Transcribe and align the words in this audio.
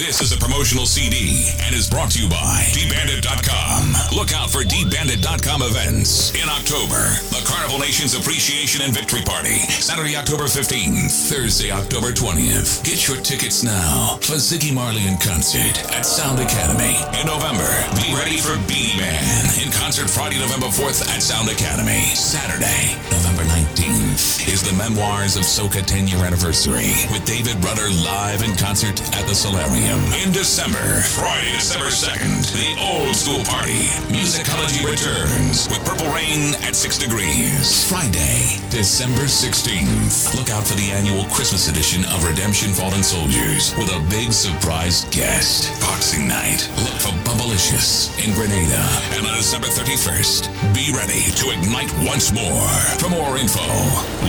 This 0.00 0.22
is 0.22 0.32
a 0.32 0.38
promotional 0.40 0.86
CD 0.86 1.52
and 1.60 1.76
is 1.76 1.84
brought 1.84 2.10
to 2.12 2.22
you 2.22 2.26
by 2.26 2.64
dbandit.com. 2.72 4.16
Look 4.16 4.32
out 4.32 4.48
for 4.48 4.64
dbandit.com 4.64 5.60
events 5.60 6.32
in 6.32 6.48
October. 6.48 7.20
The 7.28 7.44
Carnival 7.44 7.76
Nations 7.78 8.16
Appreciation 8.16 8.80
and 8.80 8.96
Victory 8.96 9.20
Party, 9.20 9.60
Saturday, 9.68 10.16
October 10.16 10.44
15th, 10.44 11.28
Thursday, 11.28 11.70
October 11.70 12.16
20th. 12.16 12.80
Get 12.82 13.12
your 13.12 13.20
tickets 13.20 13.62
now 13.62 14.16
for 14.24 14.40
Ziggy 14.40 14.72
Marley 14.72 15.04
in 15.04 15.20
concert 15.20 15.76
at 15.92 16.08
Sound 16.08 16.40
Academy. 16.40 16.96
In 17.20 17.28
November, 17.28 17.68
be 18.00 18.16
ready 18.16 18.40
for 18.40 18.56
Beenie 18.64 18.96
Man 18.96 19.52
in 19.60 19.68
concert 19.68 20.08
Friday, 20.08 20.40
November 20.40 20.72
4th 20.72 21.04
at 21.12 21.20
Sound 21.20 21.52
Academy. 21.52 22.16
Saturday, 22.16 22.96
November 23.12 23.44
19th 23.52 24.48
is 24.48 24.64
the 24.64 24.72
Memoirs 24.80 25.36
of 25.36 25.44
Soca 25.44 25.84
10 25.84 26.08
year 26.08 26.24
anniversary 26.24 26.88
with 27.12 27.20
David 27.28 27.60
Rudder 27.60 27.92
live 28.00 28.40
in 28.40 28.56
concert 28.56 28.96
at 29.12 29.28
the 29.28 29.36
Solarium. 29.36 29.89
In 29.90 30.30
December, 30.30 31.02
Friday, 31.02 31.50
December 31.58 31.90
2nd, 31.90 32.46
the 32.54 32.78
old 32.78 33.10
school 33.10 33.42
party. 33.42 33.90
Musicology 34.06 34.86
returns 34.86 35.66
with 35.66 35.82
Purple 35.82 36.06
Rain 36.14 36.54
at 36.62 36.76
6 36.76 36.96
degrees. 36.96 37.90
Friday, 37.90 38.62
December 38.70 39.26
16th. 39.26 40.38
Look 40.38 40.50
out 40.50 40.62
for 40.62 40.78
the 40.78 40.94
annual 40.94 41.24
Christmas 41.34 41.66
edition 41.66 42.04
of 42.14 42.22
Redemption 42.22 42.70
Fallen 42.70 43.02
Soldiers 43.02 43.74
with 43.74 43.90
a 43.90 43.98
big 44.06 44.30
surprise 44.30 45.10
guest. 45.10 45.74
Boxing 45.82 46.28
night. 46.28 46.70
Look 46.86 46.94
for 47.02 47.10
Bubblicious 47.26 48.14
in 48.22 48.30
Grenada. 48.38 48.86
And 49.18 49.26
on 49.26 49.34
December 49.34 49.66
31st, 49.66 50.54
be 50.70 50.94
ready 50.94 51.34
to 51.34 51.50
ignite 51.50 51.90
once 52.06 52.30
more. 52.30 52.70
For 53.02 53.10
more 53.10 53.42
info, 53.42 53.66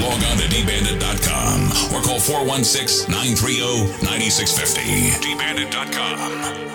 log 0.02 0.26
on 0.26 0.42
to 0.42 0.48
dbandit.com 0.50 1.94
or 1.94 2.02
call 2.02 2.18
416 2.18 3.14
930 3.14 4.02
9650. 4.02 5.51
dbandit.com. 5.54 6.72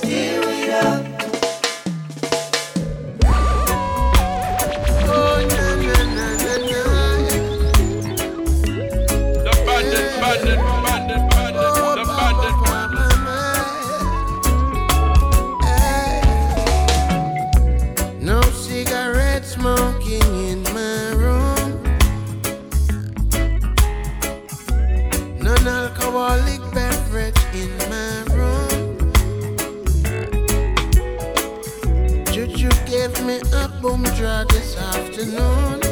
The 0.00 1.17
a 33.88 33.90
boom 33.90 34.02
draw 34.16 34.44
this 34.44 34.76
afternoon. 34.76 35.82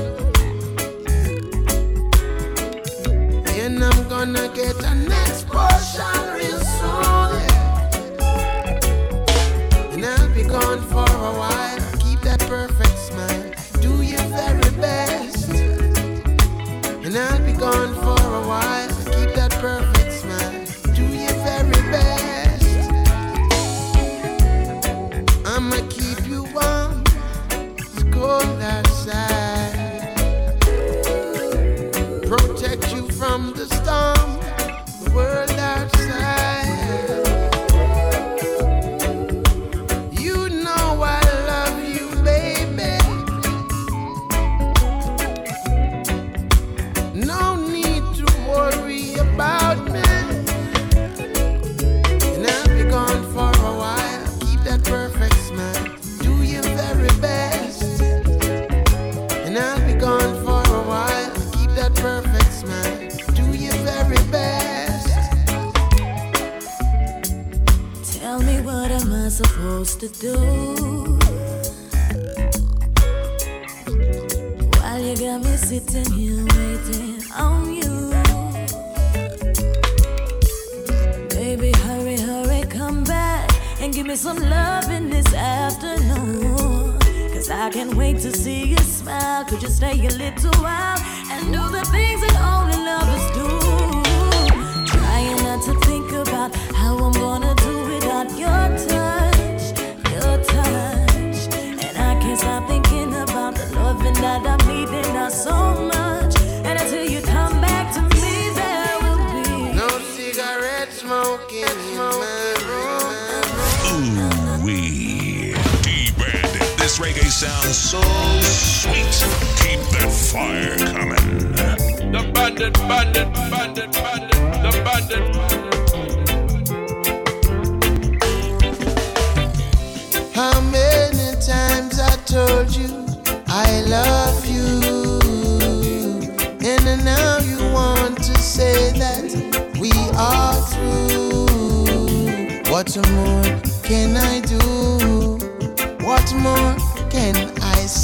And 3.60 3.82
I'm 3.84 4.08
gonna 4.08 4.48
get 4.54 4.76
a 4.84 4.94
next 4.94 5.46
portion 5.46 6.18
real 6.34 6.60
soon. 6.78 7.32
And 9.92 10.04
I'll 10.04 10.34
be 10.34 10.42
gone 10.42 10.82
for 10.92 11.08
a 11.30 11.32
while. 11.40 11.78
Keep 11.98 12.20
that 12.22 12.40
perfect 12.40 12.98
smile. 12.98 13.52
Do 13.80 14.02
your 14.02 14.26
very 14.40 14.70
best. 14.80 15.48
And 17.04 17.16
I'll 17.16 17.44
be 17.44 17.52
gone 17.52 17.94
for 17.94 18.20
a 18.40 18.48
while. 18.48 18.75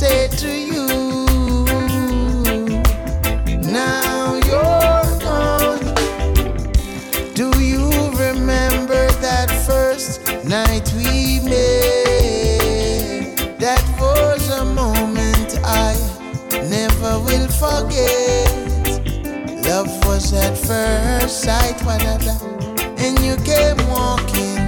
Say 0.03 0.27
to 0.27 0.51
you? 0.71 0.87
Now 3.81 4.35
you're 4.49 5.11
gone. 5.27 5.85
Do 7.41 7.49
you 7.71 7.87
remember 8.27 9.03
that 9.27 9.49
first 9.69 10.11
night 10.45 10.87
we 10.99 11.39
met? 11.53 13.37
That 13.65 13.85
was 14.01 14.43
a 14.63 14.65
moment 14.65 15.51
I 15.63 15.95
never 16.77 17.13
will 17.27 17.49
forget. 17.65 18.51
Love 19.69 19.93
was 20.07 20.33
at 20.33 20.55
first 20.59 21.43
sight, 21.45 21.79
and 23.05 23.15
you 23.27 23.37
came 23.51 23.81
walking 23.99 24.59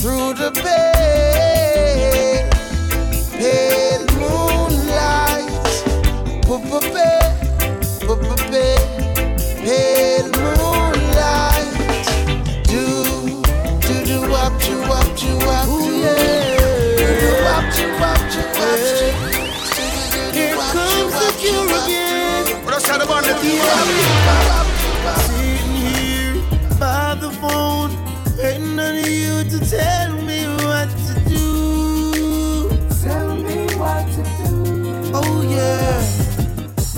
through 0.00 0.30
the 0.42 0.50
pale, 0.64 0.95
got 22.98 23.08
up 23.08 23.16
on 23.16 23.22
the 23.24 23.34
table. 23.42 23.66
Sitting 25.28 25.74
here 25.84 26.36
by 26.78 27.14
the 27.20 27.30
phone, 27.40 27.90
waiting 28.38 28.78
on 28.78 28.94
you 28.96 29.44
to 29.50 29.58
tell 29.68 30.12
me 30.22 30.46
what 30.64 30.88
to 31.06 31.14
do. 31.28 32.68
Tell 33.02 33.36
me 33.36 33.66
what 33.76 34.06
to 34.14 34.22
do. 34.40 34.52
Oh 35.14 35.42
yeah. 35.42 36.02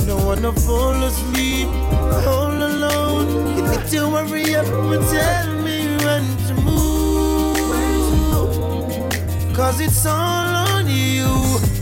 No 0.06 0.16
one 0.24 0.42
to 0.42 0.52
fall 0.52 1.02
asleep, 1.02 1.68
all 2.26 2.52
alone. 2.52 3.56
You 3.56 3.62
need 3.62 3.86
to 3.88 4.10
hurry 4.10 4.54
up 4.54 4.66
and 4.66 5.04
tell 5.08 5.48
me 5.62 5.78
when 6.04 6.24
to 6.46 6.54
move. 6.62 7.56
Cause 9.54 9.80
it's 9.80 10.06
all 10.06 10.54
on 10.72 10.86
you. 10.88 11.26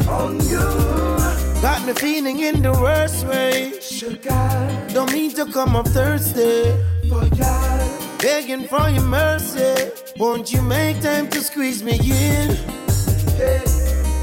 On 0.08 0.40
you. 0.48 0.66
Got 1.60 1.84
me 1.86 1.92
feeling 1.92 2.40
in 2.40 2.62
the 2.62 2.72
worst 2.72 3.26
way. 3.26 3.75
Don't 4.06 5.12
mean 5.12 5.32
to 5.32 5.50
come 5.53 5.75
up 5.75 5.88
Thursday. 5.88 6.81
For 7.08 7.29
Begging 8.20 8.69
for 8.69 8.88
your 8.88 9.03
mercy. 9.03 9.91
Won't 10.17 10.53
you 10.53 10.62
make 10.62 11.00
time 11.00 11.29
to 11.31 11.41
squeeze 11.41 11.82
me 11.82 11.94
in? 11.94 12.50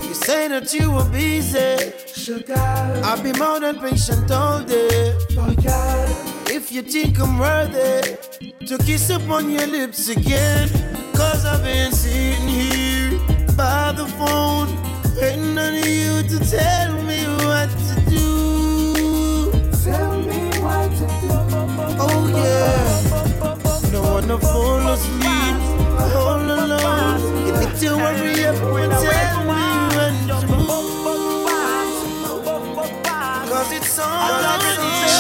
You 0.04 0.14
say 0.14 0.48
that 0.48 0.74
you 0.74 0.90
were 0.90 1.10
busy. 1.10 1.92
Sugar. 2.08 2.56
I'll 2.56 3.22
be 3.22 3.34
more 3.34 3.60
than 3.60 3.78
patient 3.80 4.32
all 4.32 4.64
day. 4.64 5.18
If 6.48 6.72
you 6.72 6.82
think 6.82 7.20
I'm 7.20 7.38
worthy 7.38 8.16
to 8.66 8.78
kiss 8.78 9.10
upon 9.10 9.50
your 9.50 9.68
lips 9.68 10.08
again. 10.08 10.70
Cause 11.14 11.46
I've 11.46 11.62
been 11.62 11.92
sitting 11.92 12.48
here 12.48 13.20
by 13.58 13.92
the 13.92 14.06
phone, 14.18 14.70
waiting 15.20 15.58
on 15.58 15.74
you 15.74 16.24
to 16.30 16.40
tell 16.50 16.94
me 17.04 17.26
what 17.46 17.70
to 17.70 17.96
do. 17.96 18.03
No 23.92 24.02
one 24.02 24.32
all 26.16 26.42
alone. 26.42 27.22
You 27.46 27.54
need 27.54 27.70
to 27.70 27.80
tell 27.80 27.98
me 27.98 28.04
when. 28.74 28.90
Cause 33.50 33.72
it's 33.72 34.00
all 34.00 34.08
I 34.08 35.13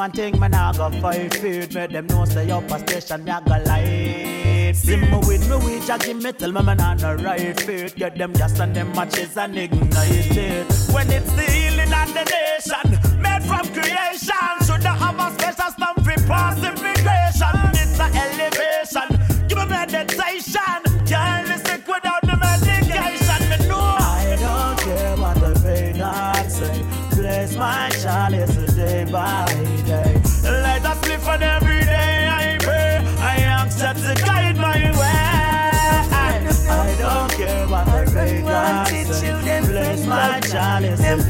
farm 0.00 0.04
and 0.04 0.14
thing, 0.14 0.40
man, 0.40 0.54
I 0.54 0.72
go 0.76 0.90
fight 1.00 1.34
feed. 1.34 1.74
Make 1.74 1.90
them 1.90 2.06
know 2.06 2.24
stay 2.24 2.50
up 2.50 2.70
a 2.70 2.78
station, 2.78 3.24
me 3.24 3.30
I 3.30 3.40
go 3.40 3.62
light. 3.64 4.76
See 4.76 4.96
me 4.96 5.18
with 5.26 5.48
me 5.48 5.56
weed, 5.56 5.90
I 5.90 5.98
give 5.98 6.22
me 6.22 6.32
tell 6.32 6.52
me 6.52 6.62
man 6.62 6.80
on 6.80 6.96
the 6.96 7.16
right 7.16 7.60
feet. 7.60 7.96
Get 7.96 8.16
them 8.16 8.32
gas 8.32 8.58
and 8.60 8.74
them 8.74 8.92
matches 8.92 9.36
and 9.36 9.58
ignite 9.58 10.36
it. 10.36 10.66
When 10.92 11.10
it's 11.10 11.32
the 11.32 11.42
healing 11.42 11.92
and 11.92 12.10
the 12.10 12.24
nation, 12.24 13.20
made 13.20 13.42
from 13.44 13.66
creation, 13.74 14.59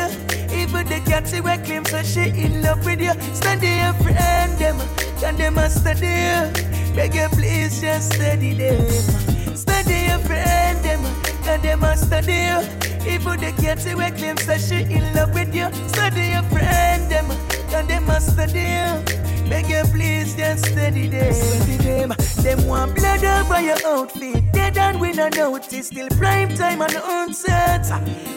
Even 0.55 0.87
the 0.87 1.01
cat 1.07 1.27
see 1.27 1.41
we 1.41 1.57
claim 1.59 1.85
so 1.87 2.03
she 2.03 2.29
in 2.31 2.63
love 2.63 2.85
with 2.85 3.01
you. 3.01 3.13
Study 3.35 3.69
your 3.69 3.95
friend, 3.95 4.53
them. 4.59 4.79
God, 5.21 5.37
them 5.37 5.59
a 5.59 5.71
study. 5.71 6.51
Beg 6.95 7.15
you, 7.15 7.29
please 7.31 7.81
just 7.81 8.13
study 8.13 8.55
them. 8.55 8.89
Study 9.57 10.07
your 10.09 10.19
friend, 10.19 10.79
them. 10.85 11.03
God, 11.45 11.63
them 11.63 11.83
a 11.85 11.97
study. 11.97 12.51
Even 13.09 13.41
the 13.41 13.53
cat 13.63 13.79
see 13.81 13.95
we 13.95 14.11
claim 14.11 14.37
so 14.37 14.59
she 14.59 14.83
in 14.83 15.15
love 15.15 15.33
with 15.33 15.55
you. 15.55 15.73
Study 15.89 16.29
your 16.35 16.43
friend, 16.45 17.11
them. 17.11 17.27
God, 17.71 17.89
them 17.89 18.11
a 18.11 18.21
study. 18.21 19.30
Beg 19.51 19.69
you 19.69 19.83
please 19.93 20.37
just 20.37 20.65
steady 20.65 21.09
them. 21.09 21.35
Them. 22.43 22.67
Want 22.69 22.95
blood 22.95 23.25
over 23.25 23.61
your 23.61 23.85
outfit. 23.85 24.53
Dead 24.53 24.79
and 24.79 25.01
we 25.01 25.13
not 25.13 25.37
notice. 25.37 25.89
Still 25.89 26.09
prime 26.11 26.55
time 26.55 26.81
on 26.81 26.91
the 26.91 27.05
onset. 27.05 27.85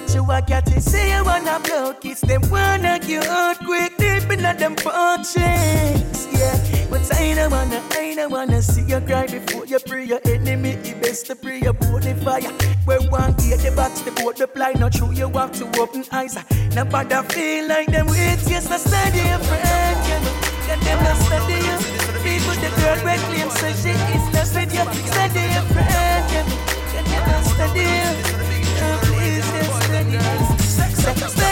So 0.09 0.25
I 0.25 0.41
got 0.41 0.65
to 0.65 0.81
say 0.81 1.15
you 1.15 1.23
wanna 1.23 1.59
blow 1.59 1.93
kiss. 1.93 2.21
Them 2.21 2.41
wanna 2.49 2.97
get 2.99 3.27
out 3.27 3.59
quick. 3.59 3.95
Deep 3.97 4.29
in 4.31 4.41
them 4.41 4.75
punches. 4.75 5.37
Yeah. 6.33 6.72
But 6.93 7.11
I 7.11 7.33
don't 7.33 7.49
wanna, 7.49 7.81
I 7.93 8.13
don't 8.13 8.31
wanna 8.31 8.61
see 8.61 8.83
you 8.83 9.01
cry 9.01 9.25
before 9.25 9.65
you 9.65 9.79
pray 9.79 10.05
your 10.05 10.19
enemy. 10.25 10.77
It 10.85 11.01
best 11.01 11.25
to 11.25 11.35
pray 11.35 11.57
your 11.59 11.73
the 11.73 12.13
fire. 12.23 12.53
Where 12.85 13.01
one 13.09 13.33
gear 13.33 13.57
the 13.57 13.71
box, 13.75 14.01
the 14.01 14.11
boat, 14.11 14.37
the 14.37 14.45
ply. 14.47 14.73
Not 14.73 14.93
true, 14.93 15.11
you 15.11 15.27
have 15.29 15.51
to 15.53 15.65
open 15.81 16.05
eyes. 16.11 16.37
Nobody 16.75 17.15
feel 17.33 17.67
like 17.67 17.87
them 17.87 18.05
wait. 18.05 18.37
Yes, 18.45 18.69
I 18.69 18.77
study 18.77 19.25
your 19.25 19.39
friend. 19.39 19.97
Yeah. 20.05 20.21
Then 20.67 20.79
them 20.85 21.03
not 21.03 21.17
study 21.17 21.57
you. 21.65 21.77
People 22.21 22.57
the 22.61 22.69
girl 22.77 22.97
we 23.01 23.17
claim 23.25 23.49
so 23.49 23.69
she 23.81 23.89
is 24.13 24.25
not 24.29 24.53
with 24.53 24.73
you. 24.77 24.85
Study 25.09 25.43
your 25.49 25.65
friend, 25.73 26.23
them. 26.29 26.47
Then 26.93 27.05
them 27.09 27.25
not 27.25 27.43
study 27.43 27.89
you. 27.89 28.09
Oh, 28.85 28.99
please 29.01 29.47
just 29.49 29.81
study 29.81 30.13
you. 30.13 30.53
Study 30.61 31.42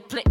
begging 0.00 0.24
you, 0.24 0.27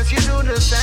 I 0.00 0.02
suggest 0.02 0.26
you 0.26 0.32
do 0.32 0.48
the 0.48 0.58
same. 0.58 0.80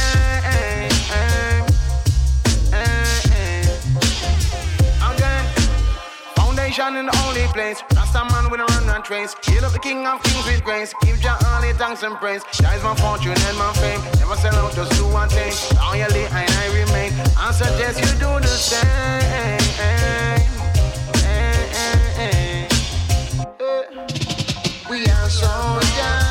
Foundation 6.36 6.98
in 6.98 7.06
the 7.08 7.24
only 7.26 7.48
place. 7.48 7.82
Rasta 7.96 8.26
man 8.32 8.52
with 8.52 8.60
a 8.60 8.66
run 8.66 8.90
and 8.96 9.04
trace. 9.04 9.36
Heal 9.44 9.66
up 9.66 9.74
the 9.74 9.80
king 9.80 10.06
of 10.06 10.22
kings 10.22 10.46
with 10.46 10.64
grace. 10.64 10.94
Give 11.02 11.20
Jah 11.20 11.36
all 11.48 11.62
the 11.62 11.74
thanks 11.74 12.04
and 12.04 12.16
praise. 12.18 12.44
That 12.60 12.76
is 12.78 12.84
my 12.84 12.94
fortune 12.96 13.32
and 13.32 13.58
my 13.58 13.74
fame. 13.74 14.02
Never 14.20 14.36
sell 14.36 14.54
out, 14.54 14.74
just 14.76 14.92
do 14.92 15.08
one 15.08 15.30
thing. 15.30 15.52
Loyally 15.82 16.26
and 16.26 16.52
I 16.62 16.68
remain. 16.78 17.12
I 17.36 17.52
suggest 17.54 18.00
you 18.00 18.12
do 18.20 18.40
the 18.40 18.46
same. 18.46 19.58
We 24.88 25.08
are 25.08 25.30
soldiers 25.30 26.27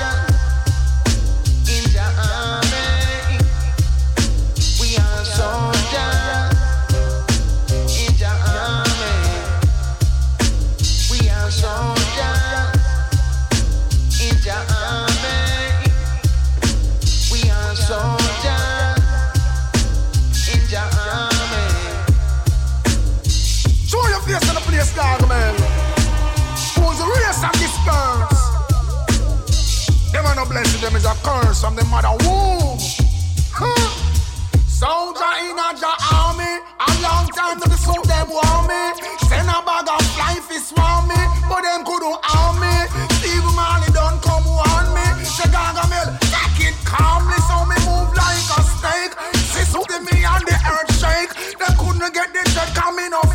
a 31.07 31.15
curse 31.23 31.61
from 31.61 31.77
the 31.77 31.85
mother 31.87 32.11
womb. 32.27 32.79
Soldier 34.67 35.33
in 35.47 35.57
a 35.57 35.69
Jah 35.79 35.97
Army, 36.13 36.53
a 36.83 36.91
long 37.01 37.27
time 37.31 37.59
to 37.61 37.69
the 37.69 37.79
suit 37.79 38.03
them 38.05 38.29
want 38.29 38.67
me. 38.69 38.83
Send 39.31 39.49
a 39.49 39.63
bag 39.63 39.89
of 39.89 40.03
fly 40.13 40.37
fish 40.43 40.75
want 40.77 41.09
me, 41.09 41.17
but 41.49 41.63
them 41.63 41.87
couldn't 41.87 42.19
harm 42.27 42.59
me. 42.61 42.75
Steve 43.17 43.47
Marley 43.55 43.89
don't 43.95 44.21
come 44.21 44.45
warn 44.45 44.87
me. 44.93 45.07
Chicago 45.25 45.87
take 46.29 46.75
it 46.75 46.77
calmly, 46.85 47.39
so 47.47 47.65
me 47.71 47.79
move 47.87 48.11
like 48.13 48.51
a 48.59 48.61
snake. 48.77 49.15
Sis 49.55 49.73
who 49.73 49.87
me 50.05 50.27
and 50.27 50.45
the 50.45 50.57
earth 50.75 50.93
shake. 50.99 51.33
They 51.57 51.73
couldn't 51.79 52.13
get 52.13 52.35
the 52.35 52.43
check, 52.51 52.75
coming. 52.75 53.15
Them 53.15 53.26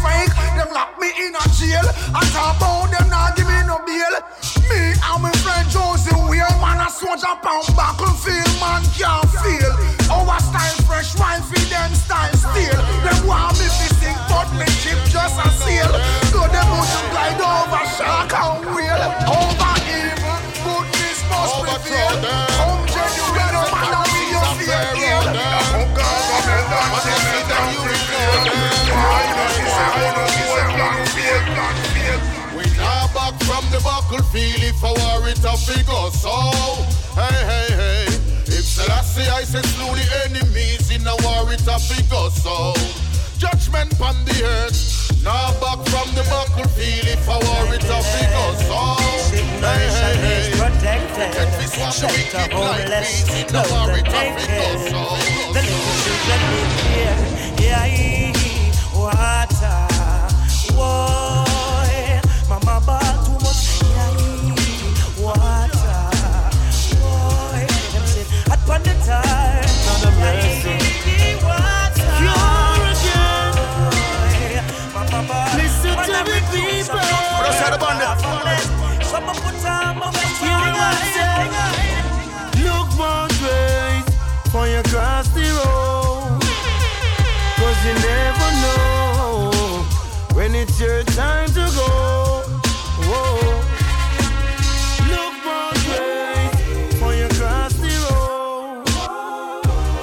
lock 0.81 0.99
me 0.99 1.09
in 1.25 1.33
a 1.35 1.45
jail. 1.53 1.85
I 2.13 2.21
talk 2.33 2.57
about 2.57 2.89
them 2.89 3.07
not 3.09 3.37
give 3.37 3.45
me 3.45 3.59
no 3.69 3.77
bail. 3.85 4.13
Me 4.69 4.97
and 4.97 5.19
my 5.21 5.31
friend 5.43 5.67
Josie, 5.69 6.15
we 6.25 6.41
a 6.41 6.49
man 6.57 6.81
a 6.81 6.89
soldier 6.89 7.35
pound 7.45 7.69
battlefield, 7.77 8.49
man 8.57 8.81
can't 8.97 9.29
feel. 9.45 9.73
Our 10.09 10.39
style 10.41 10.79
fresh, 10.89 11.13
wine 11.19 11.43
feed 11.49 11.69
them 11.69 11.93
style 11.93 12.33
still. 12.33 12.81
Them 13.05 13.19
want 13.29 13.59
me 13.59 13.67
war 41.89 41.97
it 41.97 42.05
a 42.05 42.21
figure 42.21 42.29
so 42.29 42.73
Judgment 43.37 43.99
on 44.01 44.15
the 44.25 44.43
earth 44.43 45.23
Now 45.23 45.51
back 45.59 45.79
from 45.87 46.13
the 46.15 46.23
battlefield 46.23 47.07
if 47.07 47.29
I 47.29 47.37
war 47.37 47.73
it 47.73 47.83
a 47.83 47.99
figure 48.01 48.55
so 48.67 49.11
Hey 49.61 49.87
hey 49.89 50.15
hey 50.17 50.51
protected. 50.57 51.33
Get 51.33 51.49
this 51.59 51.77
one 51.77 51.89
the 51.89 51.91
Shelter 51.91 52.17
wicked 52.17 52.33
like 52.33 52.81
homeless, 52.81 53.23
peace 53.23 53.49
in 53.49 53.55
a 53.55 53.61
war 53.69 53.91
it 53.91 54.07
a 54.07 54.11
figure 54.11 54.55
naked. 54.57 54.89
so 54.89 55.01
The 55.53 55.61
little 55.61 55.93
children 56.01 56.41
live 56.51 56.73
here. 56.81 57.19
Yeah, 57.61 57.85
water. 58.97 59.79
Boy, 60.73 62.21
mama 62.49 62.75
bought 62.85 63.17
too 63.25 63.37
much. 63.45 63.85
Yeah, 63.93 64.53
water. 65.21 66.03
Boy, 66.97 67.65
them 67.93 68.05
sit 68.05 68.27
hot 68.49 68.69
on 68.69 68.81
the 68.83 68.93
tar. 69.05 69.61
Not 69.85 70.05
a 70.05 70.11
mercy. 70.19 70.80
I'm? 81.03 81.51
Look 82.63 82.87
both 82.97 83.35
ways 83.41 84.05
for 84.51 84.67
you 84.67 84.81
cross 84.83 85.27
the 85.29 85.41
road. 85.41 86.41
Cause 87.57 87.79
you 87.85 87.93
never 87.93 88.49
know 88.63 89.51
when 90.33 90.55
it's 90.55 90.79
your 90.79 91.03
time 91.03 91.47
to 91.49 91.65
go. 91.75 92.43
Look 95.11 95.33
both 95.43 95.83
ways 95.89 96.51
for 96.99 97.13
you 97.13 97.27
cross 97.39 97.73
the 97.73 97.93
road. 98.09 98.85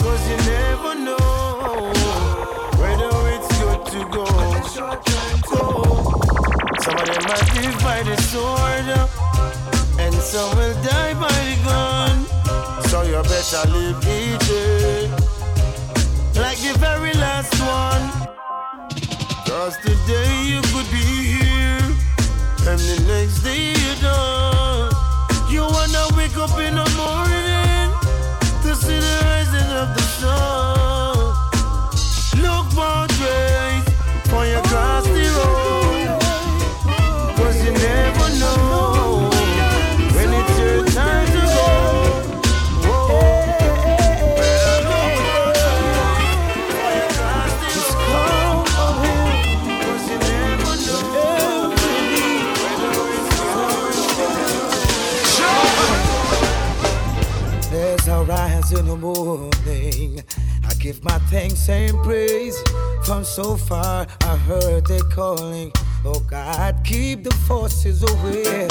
Cause 0.02 0.23
you 0.31 0.37
never 0.55 0.95
know 1.07 1.93
whether 2.81 3.12
it's 3.35 3.50
good 3.61 3.81
to 3.93 4.00
go. 4.17 4.26
Some 6.83 6.97
of 6.97 7.07
them 7.07 7.23
might 7.28 7.49
live 7.57 7.76
by 7.83 8.02
the 8.02 8.17
sword, 8.23 8.88
and 10.09 10.23
some 10.23 10.57
will 10.57 10.75
die 10.83 11.15
by 11.15 11.38
the 11.49 11.57
gun. 11.69 12.17
So 12.88 13.03
you 13.03 13.21
better 13.23 13.65
live 13.75 13.99
each 14.17 14.49
day 14.49 15.11
like 16.43 16.59
the 16.67 16.75
very 16.79 17.12
last 17.25 17.53
one. 17.61 18.05
Cause 19.47 19.77
today 19.79 20.33
you 20.53 20.61
could 20.71 20.88
be 20.97 21.09
here, 21.35 21.85
and 22.69 22.81
the 22.91 22.99
next 23.12 23.43
day 23.43 23.75
you're 23.81 24.00
done. 24.00 24.93
You 25.50 25.62
wanna 25.77 26.05
wake 26.17 26.37
up 26.45 26.55
in 26.67 26.75
the 26.81 26.88
morning 26.97 27.38
So 63.25 63.57
far, 63.57 64.07
I 64.23 64.37
heard 64.37 64.87
they 64.87 65.01
calling. 65.01 65.73
Oh 66.05 66.21
God, 66.21 66.81
keep 66.85 67.25
the 67.25 67.31
forces 67.47 68.03
away. 68.03 68.69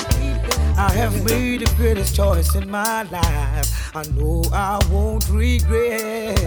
I 0.78 0.92
have 0.92 1.26
made 1.26 1.62
the 1.62 1.74
greatest 1.76 2.16
choice 2.16 2.56
in 2.56 2.70
my 2.70 3.04
life. 3.04 3.96
I 3.96 4.04
know 4.16 4.44
I 4.54 4.80
won't 4.90 5.30
regret. 5.30 6.42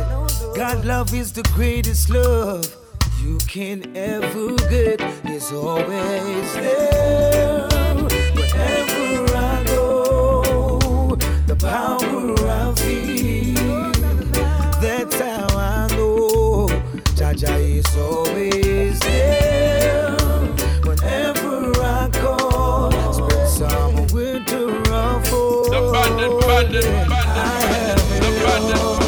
God, 0.57 0.85
love 0.85 1.12
is 1.14 1.33
the 1.33 1.42
greatest 1.54 2.11
love 2.11 2.64
you 3.23 3.38
can 3.49 3.97
ever 3.97 4.57
get. 4.69 5.00
It's 5.25 5.52
always 5.52 6.54
there 6.54 7.69
wherever 8.35 9.37
I 9.37 9.64
go. 9.66 11.16
The 11.47 11.57
power 11.57 12.35
I 12.49 12.75
feel. 12.76 13.19
Jah 17.30 17.46
Jah 17.46 17.56
is 17.58 17.96
always 17.96 18.99
there. 18.99 20.16
Whenever 20.82 21.70
I 21.80 22.10
call. 22.12 22.90
spend 23.12 23.49
some 23.49 24.06
winter 24.08 24.66
around 24.66 25.25
for 25.26 25.62
the 25.70 25.80
bandit, 25.92 26.32
bandit, 26.40 26.84
bandit, 26.84 27.14
bandit. 28.18 28.18
the 28.20 28.30
bandit. 28.42 29.00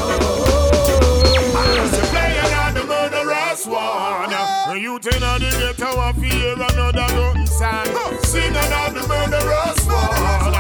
One. 3.66 4.80
You 4.80 4.98
turn 4.98 5.22
on 5.22 5.40
the 5.40 5.50
ghetto 5.50 6.00
and 6.00 6.16
fear 6.20 6.54
another 6.54 6.92
nothing 6.92 7.46
sign. 7.46 7.86
Sing 8.22 8.50
another 8.50 9.06
murderous 9.08 9.86
one. 9.86 10.54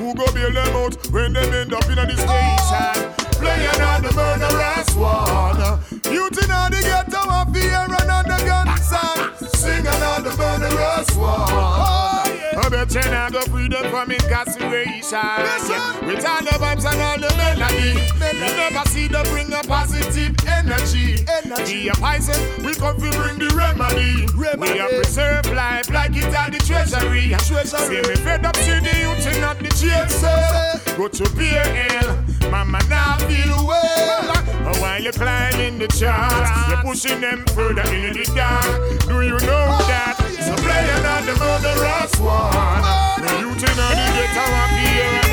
Who 0.00 0.14
go 0.14 0.26
bail 0.32 0.52
them 0.52 0.76
out 0.76 0.96
when 1.10 1.32
them 1.32 1.52
end 1.52 1.72
up 1.72 1.84
in 1.90 1.98
a 1.98 2.06
the 2.06 2.16
station? 2.16 3.12
Playing 3.40 3.82
on 3.82 4.02
the 4.02 4.12
murderous. 4.14 4.77
I 12.88 12.94
bet 12.94 13.04
you 13.04 13.10
now 13.10 13.28
go 13.28 13.40
free 13.42 13.68
from 13.68 14.10
incarceration. 14.10 15.02
Yeah. 15.12 16.06
With 16.06 16.24
all 16.24 16.40
the 16.40 16.56
vibes 16.56 16.90
and 16.90 17.02
all 17.02 17.18
the 17.18 17.34
melody. 17.36 18.00
We 18.18 18.56
never 18.56 18.88
see 18.88 19.08
them 19.08 19.24
bring 19.26 19.52
a 19.52 19.60
positive 19.62 20.34
energy. 20.46 21.24
We 21.66 21.90
are 21.90 21.94
poison, 21.96 22.64
we 22.64 22.74
come 22.74 22.96
to 22.96 23.10
bring 23.10 23.38
the 23.38 23.52
remedy. 23.54 24.26
We 24.36 24.80
are 24.80 24.88
preserve 24.88 25.46
life 25.52 25.90
like 25.90 26.16
it 26.16 26.32
at 26.32 26.52
the 26.52 26.58
treasury. 26.58 27.34
See 27.38 28.08
me 28.08 28.16
fed 28.16 28.46
up 28.46 28.54
to 28.54 28.80
the 28.80 28.96
youth 29.00 29.26
and 29.26 29.40
not 29.42 29.58
the 29.58 29.68
chaser. 29.68 30.96
Go 30.96 31.08
to 31.08 31.24
ale, 31.42 32.50
mama 32.50 32.80
now 32.88 33.18
feel 33.18 33.66
well. 33.66 34.32
But 34.64 34.80
while 34.80 35.02
you 35.02 35.12
climbing 35.12 35.60
in 35.60 35.78
the 35.78 35.88
charts, 35.88 36.50
you're 36.68 36.82
pushing 36.82 37.20
them 37.20 37.44
further 37.48 37.82
in 37.92 38.14
the 38.14 38.24
dark. 38.34 39.00
Do 39.08 39.20
you 39.20 39.38
know 39.46 39.66
ah. 39.68 39.86
that? 39.88 40.17
So 40.48 40.54
play 40.56 40.88
another 40.96 41.36
murderous 41.36 42.18
one. 42.20 42.80
The 43.20 43.32
youth 43.38 43.68
in 43.68 43.76
the 43.76 43.88
ghetto 44.16 44.44
want 44.50 45.27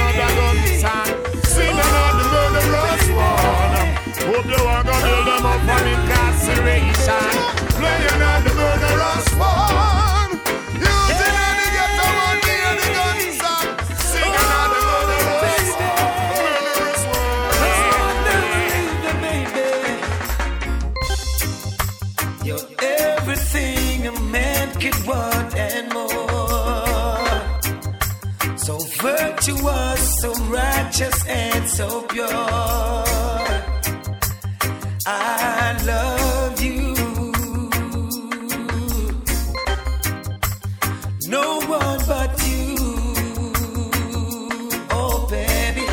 righteous, 30.96 31.28
and 31.28 31.70
so 31.70 32.02
pure. 32.04 32.28
I 35.06 35.78
love 35.86 36.62
you. 36.62 36.96
No 41.28 41.60
one 41.68 42.00
but 42.08 42.48
you. 42.48 42.76
Oh, 44.92 45.28
baby. 45.30 45.86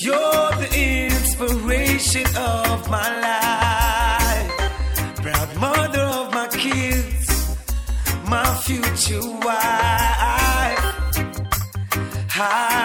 You're 0.00 0.52
the 0.62 0.68
inspiration 1.12 2.26
of 2.36 2.90
my 2.90 3.08
life. 3.28 4.52
Proud 5.22 5.56
mother 5.60 6.02
of 6.02 6.32
my 6.32 6.48
kids, 6.48 7.56
my 8.28 8.44
future 8.64 9.20
wife. 9.44 9.86
I 12.38 12.75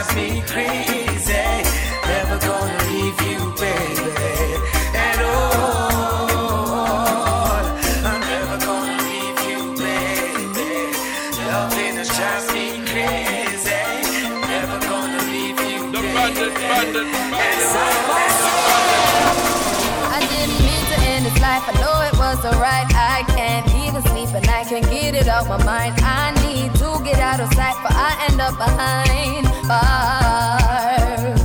drives 0.00 0.16
me 0.16 0.40
crazy. 0.46 1.32
Never 2.06 2.38
gonna 2.38 2.78
leave 2.88 3.20
you, 3.28 3.52
baby. 3.60 4.56
At 4.96 5.18
all. 5.20 6.40
I'm 8.08 8.20
never 8.20 8.56
gonna 8.64 8.96
leave 9.04 9.40
you, 9.48 9.76
baby. 9.76 10.72
Loving 11.48 11.96
it 12.00 12.08
drives 12.16 12.48
me 12.54 12.80
crazy. 12.88 13.84
Never 14.48 14.78
gonna 14.88 15.20
leave 15.28 15.60
you, 15.68 15.92
baby. 15.92 16.48
I 20.08 20.20
didn't 20.30 20.58
mean 20.64 20.84
to 20.92 20.96
end 21.12 21.24
his 21.26 21.38
life. 21.42 21.64
I 21.68 21.72
know 21.80 21.96
it 22.08 22.14
was 22.18 22.40
alright. 22.44 22.88
I 22.94 23.24
can't 23.36 23.68
even 23.84 24.02
sleep 24.02 24.30
and 24.34 24.48
I 24.48 24.64
can't 24.64 24.88
get 24.90 25.14
it 25.14 25.28
out 25.28 25.46
my 25.46 25.62
mind. 25.64 25.94
I 26.00 26.32
need 26.42 26.72
to 26.76 27.00
get 27.04 27.18
out 27.18 27.40
of 27.40 27.52
sight, 27.52 27.76
but 27.82 27.92
I 27.92 28.26
end 28.30 28.40
up 28.40 28.56
behind 28.56 29.09
bars. 29.70 31.42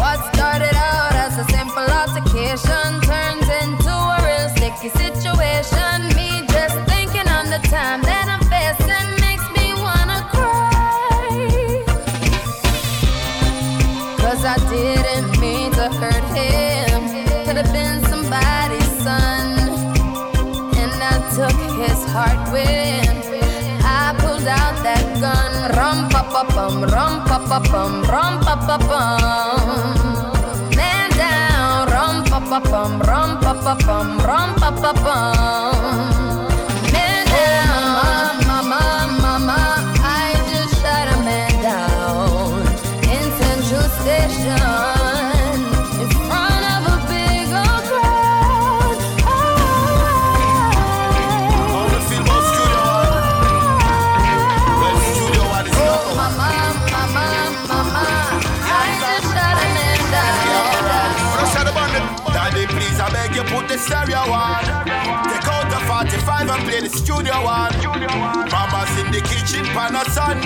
What 0.00 0.18
started 0.32 0.76
out 0.92 1.14
as 1.24 1.34
a 1.44 1.46
simple 1.56 1.88
altercation 2.00 2.88
turns 3.10 3.48
into 3.60 3.92
a 4.14 4.18
real 4.28 4.48
sticky 4.56 4.90
situation. 5.02 5.96
Me 6.18 6.30
just 6.54 6.76
thinking 6.90 7.28
on 7.36 7.44
the 7.54 7.60
time 7.76 8.00
that 8.10 8.26
I'm 8.34 8.44
facing 8.54 9.08
makes 9.26 9.46
me 9.56 9.66
wanna 9.86 10.20
cry. 10.34 11.28
Cause 14.22 14.42
I 14.54 14.56
didn't 14.74 15.30
mean 15.44 15.70
to 15.78 15.86
hurt 16.00 16.26
him. 16.40 17.00
Could 17.44 17.58
have 17.62 17.72
been 17.78 17.98
somebody's 18.12 18.92
son. 19.06 19.46
And 20.82 20.92
I 21.12 21.16
took 21.36 21.58
his 21.82 22.00
heart 22.14 22.42
out 22.54 22.54
that 22.54 23.11
Rum 25.92 26.08
pa 26.08 26.22
pa 26.24 26.42
bum, 26.54 26.74
rum 26.88 27.14
pa 27.28 27.36
pa 27.48 27.58
bum, 27.68 27.92
rum 28.08 28.34
pa 28.40 28.54
pa 28.66 28.76
bum. 28.88 29.92
Man 30.72 31.10
down, 31.20 31.84
rum 31.92 32.24
pa 32.30 32.38
pa 32.48 32.58
bum, 32.64 32.92
rum 33.08 33.30
pa 33.44 33.52
pa 33.52 33.74
bum, 33.84 34.08
rum 34.24 34.48
pa 34.56 34.70
pa 34.72 34.92
bum. 35.04 36.31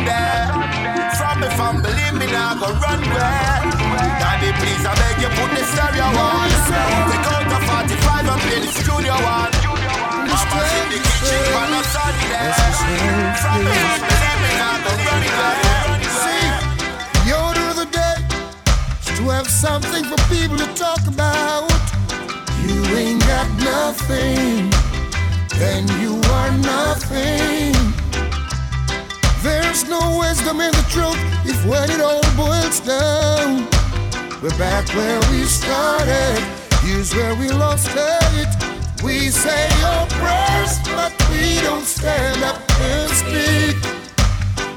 Sunday. 0.07 1.11
From 1.19 1.41
the 1.41 1.51
family, 1.59 2.07
me 2.19 2.27
now 2.31 2.55
go 2.55 2.69
run 2.79 3.01
where. 3.11 3.59
Daddy, 4.23 4.51
please, 4.63 4.85
I 4.87 4.95
beg 4.95 5.19
you, 5.23 5.31
put 5.35 5.51
the 5.51 5.63
stereo 5.67 6.07
on. 6.07 6.49
Take 7.11 7.27
out 7.35 7.45
the 7.51 7.59
45 7.67 8.29
and 8.31 8.41
play 8.47 8.61
the 8.63 8.71
studio 8.71 9.15
one. 9.27 9.51
Mama's 10.31 10.71
in 10.79 10.87
the 10.95 10.99
kitchen 11.03 11.43
on 11.59 11.75
a 11.75 11.83
Sunday. 11.91 12.47
From 13.43 13.59
the 13.67 13.75
family, 13.83 14.39
me 14.43 14.51
now 14.63 14.77
go 14.85 14.93
run 15.07 15.23
where. 15.39 15.99
See, 16.23 16.47
the 17.27 17.33
order 17.35 17.67
of 17.71 17.77
the 17.83 17.89
day 17.91 18.17
is 19.03 19.19
to 19.19 19.23
have 19.35 19.49
something 19.49 20.05
for 20.05 20.19
people 20.31 20.59
to 20.59 20.69
talk 20.75 21.03
about. 21.07 21.67
You 22.63 22.79
ain't 22.95 23.21
got 23.27 23.49
nothing, 23.59 24.71
then 25.59 25.83
you 26.01 26.15
are 26.31 26.53
nothing. 26.59 28.06
There's 29.43 29.89
no 29.89 30.19
wisdom 30.19 30.61
in 30.61 30.73
the 30.73 30.87
truth 30.91 31.21
if 31.45 31.65
when 31.67 31.91
it 31.91 32.01
all 32.01 32.23
boils 32.37 32.81
down. 32.81 33.69
We're 34.43 34.59
back 34.59 34.89
where 34.95 35.21
we 35.31 35.45
started, 35.45 36.43
here's 36.83 37.15
where 37.15 37.35
we 37.35 37.49
lost 37.51 37.89
it. 37.95 38.49
We 39.03 39.31
say 39.31 39.69
your 39.81 40.07
prayers, 40.19 40.79
but 40.85 41.13
we 41.31 41.61
don't 41.63 41.85
stand 41.85 42.43
up 42.43 42.61
and 42.81 43.11
speak. 43.13 43.77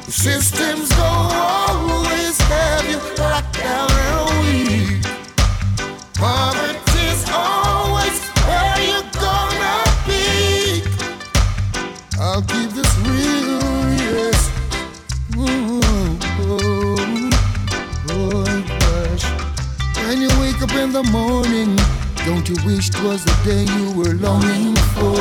The 0.06 0.12
systems 0.12 0.90
don't 0.90 1.34
always 1.34 2.38
have 2.42 2.86
you 2.90 2.98
locked 3.18 3.58
down 3.60 3.90
and 3.92 4.30
weak. 4.42 5.04
Poverty's 6.16 7.24
always 7.32 8.20
where 8.48 8.80
you're 8.88 9.12
gonna 9.14 9.78
be. 10.08 10.84
I'll 12.20 12.42
keep 12.42 12.69
in 20.80 20.94
the 20.94 21.04
morning, 21.12 21.76
don't 22.26 22.48
you 22.48 22.56
wish 22.66 22.90
'twas 22.90 23.24
the 23.26 23.36
day 23.44 23.64
you 23.78 23.92
were 24.00 24.16
longing 24.28 24.76
for? 24.96 25.20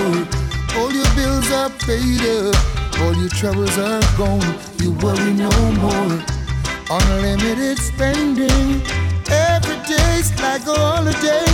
All 0.79 0.91
your 0.93 1.11
bills 1.19 1.51
are 1.51 1.71
paid 1.87 2.23
up, 2.39 2.55
all 3.01 3.15
your 3.23 3.33
troubles 3.41 3.77
are 3.77 4.05
gone. 4.17 4.55
You 4.83 4.93
worry 5.03 5.33
no 5.47 5.51
more. 5.85 6.19
Unlimited 6.97 7.79
spending, 7.91 8.83
every 9.49 9.79
day's 9.93 10.31
like 10.45 10.65
a 10.67 10.79
holiday. 10.87 11.49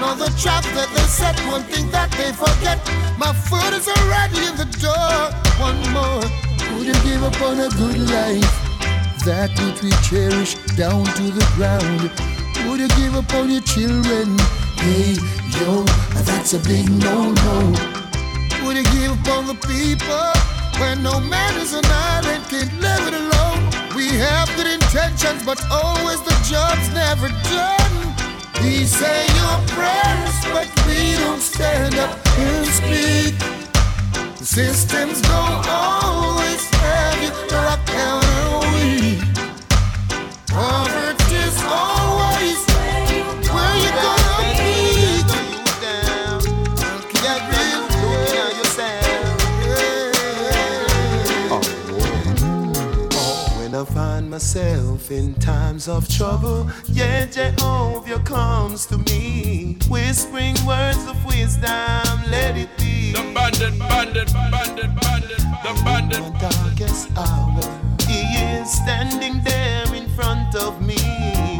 Now 0.00 0.14
the 0.14 0.30
trap 0.42 0.64
that 0.76 0.88
they 0.94 1.06
set, 1.20 1.38
one 1.54 1.64
thing 1.64 1.90
that 1.90 2.10
they 2.18 2.32
forget. 2.32 2.78
My 3.18 3.32
foot 3.48 3.72
is 3.78 3.86
already 3.96 4.40
in 4.48 4.56
the 4.62 4.70
door. 4.86 5.20
One 5.68 5.80
more, 5.96 6.24
would 6.72 6.86
you 6.90 6.98
give 7.08 7.22
up 7.28 7.40
on 7.42 7.60
a 7.60 7.68
good 7.80 8.00
life? 8.18 8.54
That 9.26 9.50
which 9.60 9.82
we 9.82 9.90
cherish 10.08 10.54
down 10.76 11.04
to 11.04 11.24
the 11.38 11.46
ground. 11.56 12.10
Would 12.70 12.78
you 12.78 12.88
give 12.90 13.16
up 13.16 13.34
on 13.34 13.50
your 13.50 13.62
children? 13.62 14.38
Hey, 14.78 15.18
yo, 15.58 15.82
that's 16.22 16.52
a 16.52 16.60
big 16.60 16.88
no-no. 16.88 17.74
Would 18.62 18.76
you 18.76 18.84
give 18.94 19.10
up 19.10 19.28
on 19.36 19.46
the 19.48 19.58
people 19.66 20.30
when 20.78 21.02
no 21.02 21.18
man 21.18 21.60
is 21.60 21.72
an 21.74 21.84
island 21.84 22.44
can't 22.48 22.72
live 22.80 23.08
it 23.08 23.14
alone? 23.14 23.58
We 23.96 24.06
have 24.22 24.48
good 24.54 24.68
intentions, 24.68 25.42
but 25.44 25.60
always 25.68 26.22
the 26.22 26.36
job's 26.46 26.88
never 26.94 27.28
done. 27.50 28.14
We 28.62 28.84
say 28.84 29.26
your 29.34 29.58
prayers, 29.74 30.36
but 30.54 30.70
we 30.86 31.18
don't 31.18 31.42
stand 31.42 31.96
up 31.96 32.16
and 32.38 32.66
speak. 32.68 33.34
The 34.38 34.46
systems 34.46 35.20
don't 35.22 35.66
always 35.66 36.59
myself 54.40 55.10
in 55.10 55.34
times 55.34 55.86
of 55.86 56.08
trouble, 56.08 56.66
yeah, 56.86 57.26
Jehovah 57.26 58.18
comes 58.20 58.86
to 58.86 58.96
me, 58.96 59.76
whispering 59.86 60.56
words 60.66 61.04
of 61.06 61.22
wisdom. 61.26 62.16
Let 62.30 62.56
it 62.56 62.70
be. 62.78 63.12
The 63.12 63.20
bandit, 63.34 63.78
bandit, 63.78 64.32
bandit, 64.32 64.90
bandit, 64.98 65.42
the 65.62 65.82
bandit. 65.84 66.16
In 66.16 66.32
the 66.32 66.38
darkest 66.38 67.10
hour, 67.18 67.60
He 68.08 68.22
is 68.40 68.72
standing 68.72 69.44
there 69.44 69.94
in 69.94 70.08
front 70.16 70.54
of 70.54 70.80
me, 70.80 70.96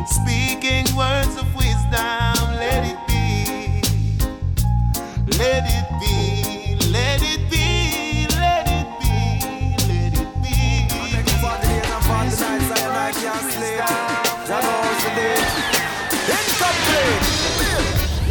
speaking 0.07 0.87
words 0.97 1.37
of 1.37 1.55
wisdom. 1.55 2.41
Let 2.65 2.83
it 2.93 3.01
be. 3.07 3.83
Let 5.37 5.65
it 5.69 5.87
be. 6.01 6.40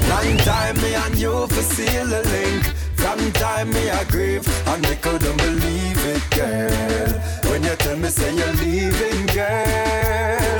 Long 0.09 0.37
time 0.37 0.75
me 0.81 0.93
and 0.93 1.15
you 1.15 1.47
for 1.47 1.61
seal 1.61 2.05
the 2.07 2.21
link. 2.29 2.63
From 2.95 3.31
time 3.31 3.69
me 3.69 3.89
I 3.89 4.03
grieve 4.03 4.47
and 4.67 4.81
me 4.83 4.95
couldn't 4.95 5.37
believe 5.37 6.05
it, 6.05 6.29
girl. 6.31 7.09
When 7.49 7.63
you 7.63 7.75
tell 7.77 7.97
me 7.97 8.09
say 8.09 8.35
you're 8.35 8.53
leaving, 8.53 9.25
girl. 9.27 10.59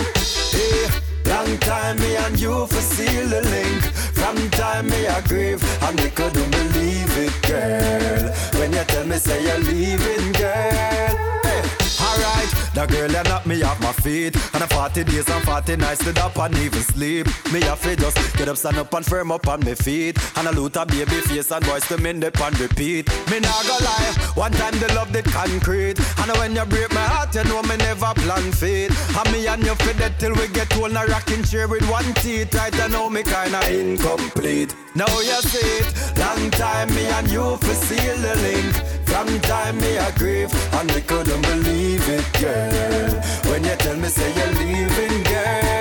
Hey, 0.54 0.88
long 1.26 1.58
time 1.60 1.98
me 2.00 2.16
and 2.16 2.40
you 2.40 2.66
for 2.68 2.82
seal 2.82 3.28
the 3.28 3.42
link. 3.42 3.84
From 4.18 4.38
time 4.52 4.88
me 4.88 5.08
I 5.08 5.22
grieve 5.22 5.64
and 5.84 5.96
me 5.98 6.10
couldn't 6.10 6.52
believe 6.52 7.18
it, 7.18 7.34
girl. 7.48 8.32
When 8.60 8.72
you 8.74 8.84
tell 8.86 9.06
me 9.06 9.18
say 9.18 9.44
you're 9.44 9.60
leaving, 9.60 10.32
girl. 10.34 11.14
Hey, 11.44 11.62
alright, 12.02 12.52
the 12.74 12.86
girl 12.88 13.10
that 13.10 13.28
knocked 13.28 13.48
me 13.48 13.62
off 13.64 13.80
my 13.82 13.89
feet. 14.00 14.36
And 14.54 14.64
a 14.64 14.68
40 14.68 15.04
days 15.04 15.30
and 15.30 15.44
40 15.44 15.76
nights 15.78 16.02
stood 16.02 16.18
up 16.18 16.38
and 16.38 16.58
even 16.58 16.82
sleep. 16.82 17.28
Me 17.52 17.62
have 17.62 17.82
to 17.84 17.96
just 17.96 18.38
get 18.38 18.50
up, 18.50 18.58
stand 18.58 18.78
up 18.78 18.94
and 18.94 19.06
firm 19.06 19.32
up 19.32 19.48
on 19.48 19.60
my 19.62 19.76
feet. 19.76 20.18
And 20.38 20.48
a 20.48 20.52
loot 20.52 20.76
a 20.76 20.86
baby 20.86 21.22
face 21.22 21.52
and 21.52 21.66
voice 21.66 21.88
to 21.88 21.98
me 21.98 22.14
dip 22.14 22.40
and 22.40 22.60
repeat. 22.60 23.08
Me 23.30 23.40
nah 23.40 23.64
go 23.64 23.78
lie, 23.84 24.14
one 24.36 24.52
time 24.54 24.78
the 24.80 24.92
love 24.94 25.12
did 25.12 25.26
concrete. 25.26 26.00
And 26.20 26.32
when 26.40 26.56
you 26.56 26.66
break 26.66 26.92
my 26.94 27.02
heart, 27.02 27.34
you 27.36 27.44
know 27.46 27.62
me 27.64 27.78
never 27.78 28.14
plan 28.16 28.52
fate. 28.52 28.92
And 29.18 29.32
me 29.32 29.48
and 29.48 29.64
you 29.64 29.76
fit 29.76 29.98
that 29.98 30.20
till 30.20 30.34
we 30.34 30.48
get 30.48 30.76
old, 30.78 30.92
a 30.92 31.06
rocking 31.06 31.44
chair 31.44 31.68
with 31.68 31.88
one 31.90 32.14
teeth. 32.16 32.54
Right, 32.54 32.74
I 32.80 32.88
know 32.88 33.10
me 33.10 33.24
kinda 33.24 33.62
incomplete. 33.72 34.76
Now 34.96 35.08
you 35.20 35.42
see 35.42 35.70
it, 35.80 36.18
long 36.18 36.52
time 36.52 36.90
me 36.96 37.06
and 37.08 37.30
you 37.32 37.58
for 37.58 37.74
seal 37.74 38.18
the 38.18 38.36
link. 38.44 38.99
From 39.10 39.28
time 39.42 39.78
me 39.78 39.98
I 39.98 40.12
grieve, 40.12 40.54
and 40.74 40.88
me 40.94 41.02
couldn't 41.02 41.42
believe 41.42 42.08
it, 42.08 42.26
girl. 42.40 43.10
When 43.52 43.64
you 43.64 43.76
tell 43.76 43.98
me 43.98 44.08
say 44.08 44.32
you're 44.38 44.54
leaving, 44.60 45.24
girl. 45.24 45.78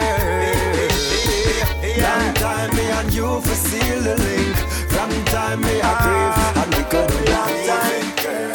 Me 2.75 2.85
and 2.99 3.13
you 3.15 3.41
for 3.41 3.55
seal 3.55 4.01
the 4.03 4.17
link. 4.17 4.57
From 4.91 5.11
time 5.27 5.61
me 5.61 5.81
I 5.81 5.95
grieve, 6.03 6.39
and 6.61 6.71
me 6.75 6.83
couldn't 6.91 7.25
believe 7.25 7.89
it, 7.99 8.17
girl. 8.23 8.53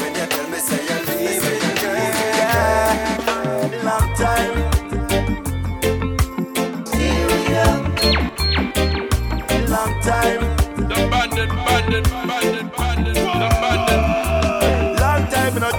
When 0.00 0.12
you 0.14 0.26
tell 0.26 0.48
me 0.52 0.58
say 0.58 0.80
you're 0.88 1.04
leaving, 1.10 1.74
girl. 1.82 2.10
Long 3.88 4.08
time. 4.14 4.54
Long 9.74 9.92
time. 10.02 10.42
The 10.88 10.96
bandit, 11.10 11.50
bandit, 11.66 12.06
bandit, 12.28 12.55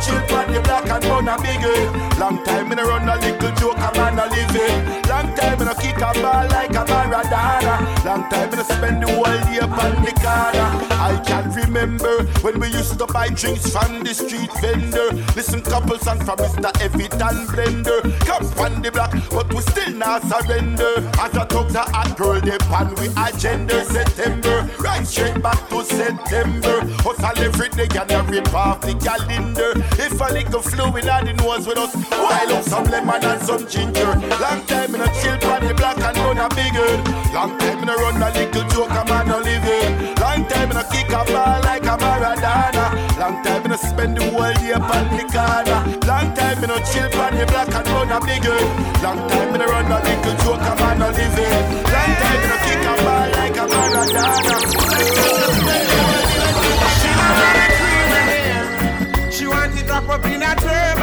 chill 0.02 0.20
pan 0.28 0.52
the 0.54 0.60
black 0.62 0.90
and 0.90 1.04
brown 1.04 1.28
a 1.28 1.36
biggie. 1.38 1.66
Eh. 1.66 2.20
Long 2.20 2.44
time 2.44 2.72
in 2.72 2.80
a 2.80 2.84
run 2.84 3.08
a 3.08 3.16
little 3.18 3.52
joke 3.56 3.78
a 3.78 3.90
man 3.98 4.20
a 4.20 4.26
living. 4.30 4.62
Eh. 4.62 5.10
Long 5.10 5.30
time 5.36 5.62
in 5.62 5.68
a 5.68 5.76
kick 5.76 5.98
a 5.98 6.14
ball 6.22 6.57
remember 11.78 12.24
when 12.42 12.60
we 12.60 12.68
used 12.70 12.98
to 12.98 13.06
buy 13.06 13.30
drinks 13.30 13.70
from 13.72 14.04
the 14.04 14.14
street 14.14 14.52
vendor. 14.62 15.12
Listen 15.36 15.62
couple 15.62 15.98
songs 16.00 16.24
from 16.24 16.38
Mr. 16.38 16.72
Evitan 16.82 17.46
Blender. 17.48 18.02
Come 18.26 18.46
from 18.58 18.82
the 18.82 18.92
block, 18.92 19.14
but 19.30 19.54
we 19.54 19.62
still 19.62 19.94
not 19.94 20.24
surrender. 20.24 21.06
As 21.20 21.36
a 21.36 21.46
thugs 21.46 21.76
a 21.76 21.82
hot 21.82 22.18
girl, 22.18 22.42
they 22.42 22.58
pan 22.70 22.94
we 22.96 23.08
agenda 23.18 23.86
September. 23.86 24.68
Right 24.80 25.06
straight 25.06 25.42
back 25.42 25.70
to 25.70 25.84
September. 25.84 26.82
Hustle 27.06 27.44
every 27.46 27.70
day 27.70 27.88
and 28.00 28.12
a 28.12 28.24
rip 28.24 28.54
off 28.54 28.82
the 28.82 28.96
calendar. 28.96 29.74
If 30.02 30.20
a 30.20 30.34
little 30.34 30.62
fluid 30.62 31.08
on 31.08 31.26
the 31.26 31.34
nose 31.34 31.68
with 31.68 31.78
us, 31.78 31.94
while 32.10 32.54
up 32.54 32.64
some 32.64 32.86
lemon 32.86 33.24
and 33.24 33.42
some 33.42 33.68
ginger. 33.68 34.16
Long 34.42 34.66
time 34.66 34.96
in 34.96 35.02
a 35.02 35.10
chill 35.22 35.38
pan 35.38 35.68
the 35.68 35.74
black 35.76 35.98
and 35.98 36.18
run 36.18 36.38
a 36.38 36.50
bigger. 36.50 36.90
Long 37.34 37.58
time 37.60 37.84
in 37.84 37.90
a 37.90 37.96
run 37.96 38.22
a 38.22 38.30
little 38.34 38.66
joke 38.74 38.90
a 38.90 39.04
man 39.06 39.30
a 39.30 39.38
living. 39.38 40.16
Long 40.16 40.46
time 40.48 40.72
in 40.72 40.78
a 40.78 40.84
kick 40.90 41.10
a 41.10 41.22
ball 41.32 41.67
like 41.68 41.84
a 41.84 41.96
Maradona. 42.02 42.86
Long 43.20 43.44
time 43.44 43.66
in 43.66 43.72
a 43.72 43.78
spend 43.78 44.18
the 44.18 44.24
whole 44.32 44.54
day 44.62 44.72
upon 44.72 45.06
the 45.12 45.24
corner. 45.36 45.80
Long 46.08 46.30
time 46.34 46.64
in 46.64 46.72
a 46.72 46.78
chill 46.88 47.10
pan 47.12 47.34
the 47.38 47.46
black 47.52 47.74
and 47.78 47.88
run 47.92 48.12
a 48.16 48.20
bigger. 48.28 48.60
Long 49.04 49.20
time 49.30 49.54
in 49.56 49.62
a 49.62 49.68
run 49.68 49.92
a 49.92 49.98
little 50.06 50.36
joke 50.44 50.68
a 50.70 50.74
man 50.80 51.02
a 51.02 51.08
living. 51.18 51.60
Long 51.94 52.14
time 52.22 52.42
in 52.46 52.52
a 52.56 52.58
kick 52.66 52.86
a 52.92 52.94
ball 53.04 53.28
like 53.38 53.58
a 53.64 53.66
Maradona. 53.72 54.56
She 59.36 59.46
want 59.46 59.78
it 59.80 59.90
wrap 59.90 60.10
up 60.10 60.26
in 60.26 60.42
a 60.42 60.56
turban 60.56 60.97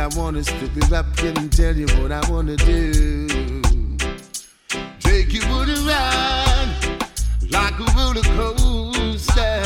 I 0.00 0.06
want 0.16 0.34
to 0.38 0.42
strip 0.42 0.74
it 0.78 0.92
up 0.94 1.04
and 1.18 1.52
tell 1.52 1.76
you 1.76 1.86
what 2.00 2.10
I 2.10 2.20
want 2.30 2.48
to 2.48 2.56
do. 2.56 3.28
Take 4.98 5.34
you 5.34 5.42
on 5.42 5.68
a 5.68 5.74
ride 5.84 6.72
like 7.50 7.78
a 7.78 7.84
roller 7.94 8.22
coaster. 8.22 9.60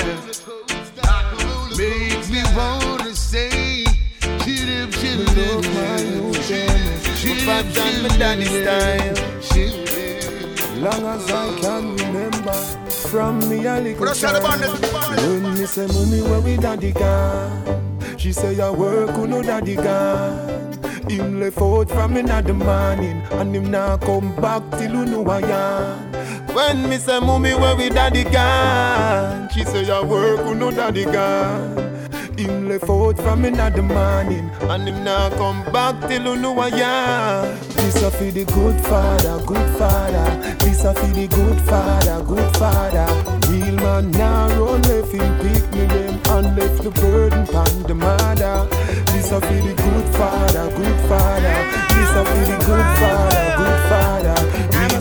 Makes 1.79 2.31
me 2.31 2.42
want 2.57 3.03
to 3.03 3.14
say, 3.14 3.85
chillin', 4.42 4.90
chillin', 4.99 6.35
chillin', 6.42 7.49
I've 7.49 7.73
done 7.73 8.03
my 8.03 8.09
daddy 8.18 8.47
style. 8.47 9.14
Long 10.83 11.07
as 11.14 11.31
I 11.31 11.61
can 11.61 11.97
remember 11.97 12.53
from 13.12 13.38
me 13.49 13.64
a 13.66 13.81
little 13.81 14.12
child. 14.12 14.42
When 14.42 15.55
me 15.55 15.64
say 15.64 15.87
money 15.87 16.23
where 16.23 16.40
we 16.40 16.57
daddy 16.57 16.90
gone. 16.90 17.84
She 18.25 18.33
say 18.33 18.59
I 18.59 18.71
work 18.71 19.15
with 19.19 19.29
no 19.29 19.43
daddy 19.43 19.77
the 19.77 19.83
God. 19.83 21.11
Him 21.11 21.41
left 21.41 21.61
out 21.61 21.91
from 21.91 22.17
another 22.17 22.41
the 22.41 22.55
morning 22.55 23.21
and 23.33 23.55
him 23.55 23.71
now 23.71 23.99
come 23.99 24.35
back 24.37 24.63
till 24.79 24.95
you 24.95 25.05
know 25.05 25.27
I 25.27 25.41
am. 25.41 26.47
When 26.55 26.89
me 26.89 26.97
say 26.97 27.21
mommy 27.21 27.53
where 27.53 27.77
we 27.77 27.91
daddy 27.91 28.25
gone, 28.25 29.51
she 29.51 29.63
say 29.65 29.91
I 29.91 30.03
work 30.03 30.43
with 30.43 30.57
no 30.57 30.71
daddy 30.71 31.05
gone 31.05 31.93
him 32.44 32.68
left 32.68 32.88
out 32.88 33.16
from 33.16 33.44
another 33.44 33.83
morning. 33.83 34.50
And 34.62 34.88
him 34.88 35.04
now 35.04 35.30
come 35.30 35.64
back 35.72 36.09
till 36.09 36.24
you 36.24 36.37
know 36.37 36.59
I 36.59 36.68
am. 36.68 37.59
This 37.76 38.02
a 38.02 38.11
for 38.11 38.24
the 38.24 38.44
good 38.44 38.80
father, 38.83 39.44
good 39.46 39.78
father. 39.78 40.57
This 40.59 40.85
a 40.85 40.94
for 40.94 41.07
the 41.07 41.26
good 41.28 41.61
father, 41.62 42.22
good 42.24 42.57
father. 42.57 43.09
Real 43.50 43.76
man 43.76 44.11
now 44.12 44.48
run 44.59 44.83
left 44.83 45.12
him 45.12 45.33
pick 45.40 45.64
me 45.72 45.87
them 45.87 46.20
And 46.28 46.57
left 46.57 46.83
the 46.83 46.90
burden 46.90 47.46
pan 47.46 47.83
the 47.85 47.94
mother. 47.94 48.68
This 49.12 49.33
a 49.33 49.40
for 49.40 49.61
the 49.66 49.74
good 49.74 50.07
father, 50.16 50.70
good 50.76 51.00
father. 51.09 51.57
This 51.94 52.12
a 52.20 52.22
for 52.24 52.44
the 52.50 52.59
good 52.68 52.88
father, 53.00 53.46
good 53.57 53.80
father. 53.88 54.93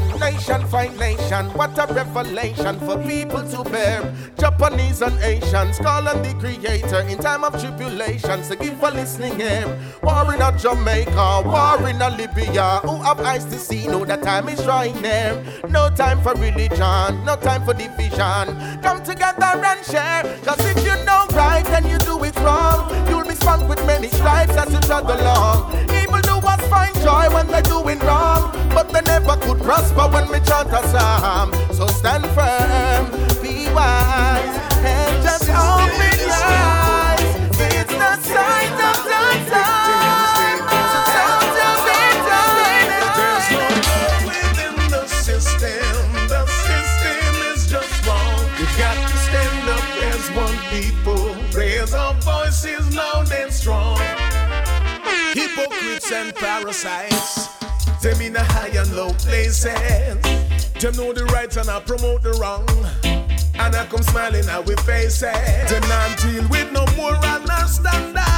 Nation 0.00 0.66
fight 0.68 0.96
nation. 0.96 1.46
What 1.54 1.78
a 1.78 1.92
revelation 1.92 2.78
for 2.80 2.96
people 2.98 3.42
to 3.50 3.64
bear. 3.70 4.14
Japanese 4.38 5.02
and 5.02 5.18
Asians 5.20 5.78
call 5.78 6.08
on 6.08 6.22
the 6.22 6.34
Creator 6.34 7.00
in 7.08 7.18
time 7.18 7.44
of 7.44 7.60
tribulation. 7.60 8.44
So 8.44 8.54
give 8.54 8.82
a 8.82 8.90
listening 8.90 9.40
ear. 9.40 9.66
War 10.02 10.34
in 10.34 10.40
a 10.40 10.56
Jamaica, 10.56 11.42
war 11.44 11.88
in 11.88 12.00
a 12.00 12.10
Libya. 12.10 12.80
Who 12.84 12.96
have 13.02 13.20
eyes 13.20 13.44
to 13.46 13.58
see 13.58 13.86
know 13.86 14.04
that 14.04 14.22
time 14.22 14.48
is 14.48 14.62
drawing 14.62 15.00
near. 15.02 15.42
No 15.68 15.90
time 15.90 16.22
for 16.22 16.34
religion, 16.34 17.24
no 17.24 17.36
time 17.36 17.64
for 17.64 17.74
division. 17.74 18.80
Come 18.82 19.02
together 19.02 19.62
and 19.64 19.84
share. 19.84 20.22
Cause 20.44 20.60
if 20.60 20.78
you 20.84 20.94
know 21.04 21.26
right 21.32 21.66
and 21.66 21.86
you 21.86 21.98
do 21.98 22.22
it 22.24 22.36
wrong, 22.40 22.90
you'll 23.08 23.24
be 23.24 23.34
spanked 23.34 23.68
with 23.68 23.84
many 23.86 24.08
stripes 24.08 24.56
as 24.56 24.72
you 24.72 24.80
trod 24.80 25.04
along. 25.04 25.82
Doers 26.22 26.68
find 26.68 26.94
joy 27.00 27.28
when 27.34 27.46
they're 27.48 27.62
doing 27.62 27.98
wrong, 28.00 28.52
they 28.92 29.00
never 29.02 29.36
could 29.36 29.58
prosper 29.62 30.08
when 30.12 30.28
we 30.28 30.38
chant 30.40 30.68
a 30.72 30.82
psalm. 30.88 31.52
So 31.72 31.86
stand 31.88 32.26
firm, 32.36 33.10
be 33.42 33.66
wise, 33.72 34.56
and 34.84 35.22
just 35.22 35.48
open 35.48 36.18
your 36.20 36.42
eyes. 36.44 37.36
It's 37.78 37.92
the 37.92 38.14
sign 38.20 38.72
of 38.90 38.98
the 39.12 39.24
time. 39.50 40.60
So 40.92 40.98
don't 41.18 41.52
There's 43.18 43.48
no 43.52 43.66
within 44.28 44.76
the 44.90 45.06
system. 45.06 46.28
The 46.28 46.46
system 46.46 47.34
is 47.52 47.66
just 47.70 48.06
wrong. 48.06 48.40
We've 48.58 48.76
got 48.78 48.96
to 49.10 49.16
stand 49.28 49.68
up 49.76 49.86
as 50.12 50.30
one 50.36 50.58
people. 50.70 51.34
Raise 51.58 51.94
our 51.94 52.14
voices 52.20 52.94
loud 52.94 53.30
and 53.32 53.52
strong. 53.52 53.98
Hypocrites 55.34 56.12
and 56.12 56.34
parasites. 56.34 57.51
Them 58.02 58.20
in 58.20 58.32
the 58.32 58.42
high 58.42 58.66
and 58.66 58.96
low 58.96 59.12
places. 59.12 59.66
Eh? 59.66 60.14
Them 60.80 60.96
know 60.96 61.12
the 61.12 61.24
right 61.26 61.56
and 61.56 61.70
I 61.70 61.78
promote 61.78 62.24
the 62.24 62.32
wrong. 62.32 62.66
And 63.54 63.76
I 63.76 63.86
come 63.86 64.02
smiling 64.02 64.48
at 64.48 64.66
we 64.66 64.74
faces. 64.82 65.22
Eh? 65.22 65.66
Them 65.68 65.88
not 65.88 66.18
deal 66.18 66.48
with 66.48 66.72
no 66.72 66.84
moral 66.96 67.46
nor 67.46 67.66
standard. 67.68 68.31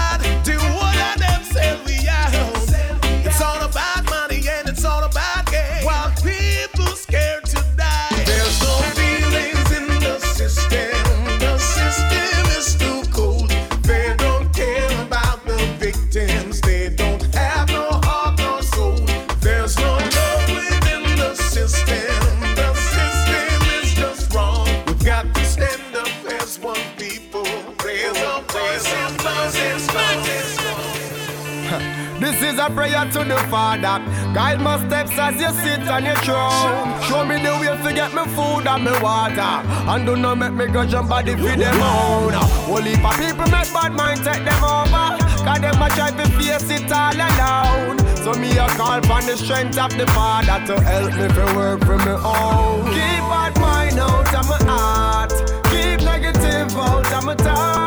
Guide 33.54 34.60
my 34.60 34.76
steps 34.84 35.16
as 35.16 35.40
you 35.40 35.50
sit 35.62 35.88
on 35.88 36.04
your 36.04 36.16
throne. 36.16 37.00
Show 37.02 37.24
me 37.24 37.36
the 37.40 37.54
way 37.60 37.70
to 37.70 37.94
get 37.94 38.12
me 38.12 38.24
food 38.34 38.66
and 38.66 38.84
me 38.84 38.90
water. 39.00 39.40
And 39.40 40.04
do 40.04 40.16
not 40.16 40.38
make 40.38 40.54
me 40.54 40.66
go 40.66 40.84
jump 40.84 41.08
body 41.08 41.36
for 41.36 41.54
them 41.56 41.80
own. 41.80 42.34
Only 42.68 42.96
for 42.96 43.14
people 43.14 43.46
make 43.54 43.72
bad 43.72 43.92
mind 43.92 44.24
take 44.24 44.44
them 44.44 44.64
over. 44.64 45.06
Cause 45.46 45.60
them 45.60 45.82
a 45.82 45.88
try 45.90 46.10
to 46.10 46.26
face 46.36 46.68
it 46.68 46.90
all 46.90 47.14
alone. 47.14 47.98
So 48.24 48.32
me 48.34 48.50
a 48.58 48.66
call 48.74 49.00
for 49.02 49.22
the 49.22 49.36
strength 49.36 49.78
of 49.78 49.96
the 49.96 50.06
Father 50.08 50.58
to 50.66 50.80
help 50.80 51.14
me 51.14 51.28
for 51.28 51.54
work 51.54 51.80
for 51.84 51.98
me 51.98 52.10
own. 52.10 52.86
Keep 52.90 53.22
bad 53.30 53.54
mind 53.60 54.00
out 54.00 54.34
of 54.34 54.48
my 54.48 54.58
heart. 54.64 55.30
Keep 55.70 56.00
negative 56.00 56.76
out 56.76 57.12
of 57.12 57.24
my 57.24 57.34
thoughts. 57.36 57.83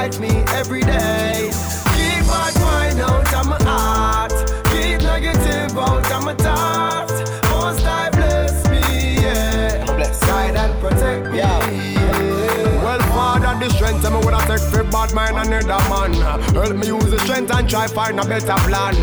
Guide 0.00 0.18
me 0.18 0.30
every 0.48 0.80
day. 0.80 1.79
Take 14.50 14.66
for 14.70 14.84
bad 14.84 15.14
mind 15.14 15.38
another 15.38 15.78
man. 15.86 16.12
Help 16.54 16.74
me 16.74 16.86
use 16.86 17.10
the 17.10 17.18
strength 17.20 17.54
and 17.54 17.68
try 17.70 17.86
find 17.86 18.18
a 18.18 18.24
better 18.24 18.58
plan. 18.66 18.94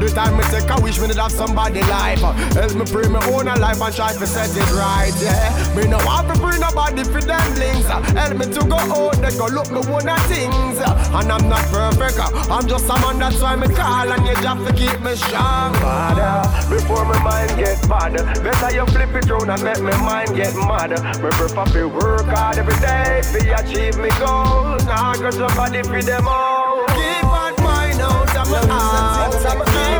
The 0.00 0.08
time 0.14 0.36
me 0.38 0.44
take 0.48 0.70
a 0.72 0.80
wish 0.80 0.98
me 1.00 1.08
to 1.08 1.20
have 1.20 1.32
somebody 1.32 1.80
life. 1.92 2.20
Help 2.56 2.74
me 2.74 2.84
pray 2.88 3.08
me 3.08 3.20
own 3.28 3.46
life 3.60 3.80
and 3.80 3.94
try 3.94 4.12
to 4.12 4.26
set 4.26 4.50
it 4.56 4.70
right. 4.72 5.12
Yeah. 5.20 5.52
Me 5.76 5.86
no 5.86 5.98
want 6.08 6.32
to 6.32 6.34
bring 6.40 6.60
nobody 6.60 7.04
for 7.04 7.20
them 7.20 7.44
links. 7.60 7.88
Help 8.16 8.36
me 8.40 8.46
to 8.48 8.62
go 8.64 8.76
out, 8.76 9.20
they 9.20 9.36
go 9.36 9.46
look 9.52 9.68
me 9.70 9.80
one 9.84 10.08
of 10.08 10.22
things. 10.32 10.80
And 10.80 11.28
I'm 11.28 11.44
not 11.48 11.64
perfect. 11.68 12.16
I'm 12.48 12.66
just 12.66 12.88
a 12.88 12.96
man 13.04 13.18
that's 13.18 13.40
why 13.40 13.56
me 13.56 13.68
call 13.68 14.08
and 14.08 14.24
you 14.24 14.36
just 14.40 14.64
to 14.64 14.72
keep 14.72 14.98
me 15.04 15.12
strong. 15.16 15.74
Father, 15.84 16.48
before 16.72 17.04
my 17.04 17.20
mind 17.22 17.52
get 17.60 17.76
bad, 17.88 18.16
better 18.40 18.70
you 18.72 18.86
flip 18.86 19.12
it 19.12 19.28
round 19.28 19.50
and 19.50 19.62
make 19.62 19.80
my 19.80 19.96
mind 20.00 20.34
get 20.34 20.54
mad. 20.56 20.90
Me 21.20 21.28
prefer 21.36 21.66
to 21.76 21.88
work 21.88 22.26
hard 22.32 22.56
every 22.56 22.78
day 22.80 23.20
to 23.20 23.40
achieve 23.60 23.98
me 23.98 24.08
goals. 24.16 24.85
I 24.88 25.16
got 25.18 25.34
somebody 25.34 25.82
for 25.82 26.02
them 26.02 26.28
all. 26.28 26.86
Keep 26.86 27.22
bad 27.22 27.58
mind 27.62 28.00
out 28.00 28.36
of 28.36 28.50
my 28.50 28.58
heart. 28.72 29.95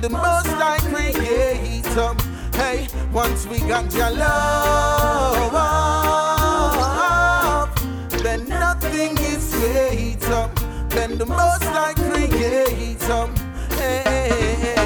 The 0.00 0.08
most 0.08 0.48
I 0.48 0.78
creator. 0.88 2.14
Hey, 2.56 2.88
once 3.12 3.46
we 3.46 3.58
got 3.60 3.92
your 3.92 4.10
love, 4.10 5.52
then 8.22 8.48
nothing 8.48 9.18
is 9.18 9.54
greater 9.54 10.48
than 10.88 11.18
the 11.18 11.26
most 11.26 11.64
I 11.64 11.92
creator. 11.94 13.28
Hey, 13.76 14.79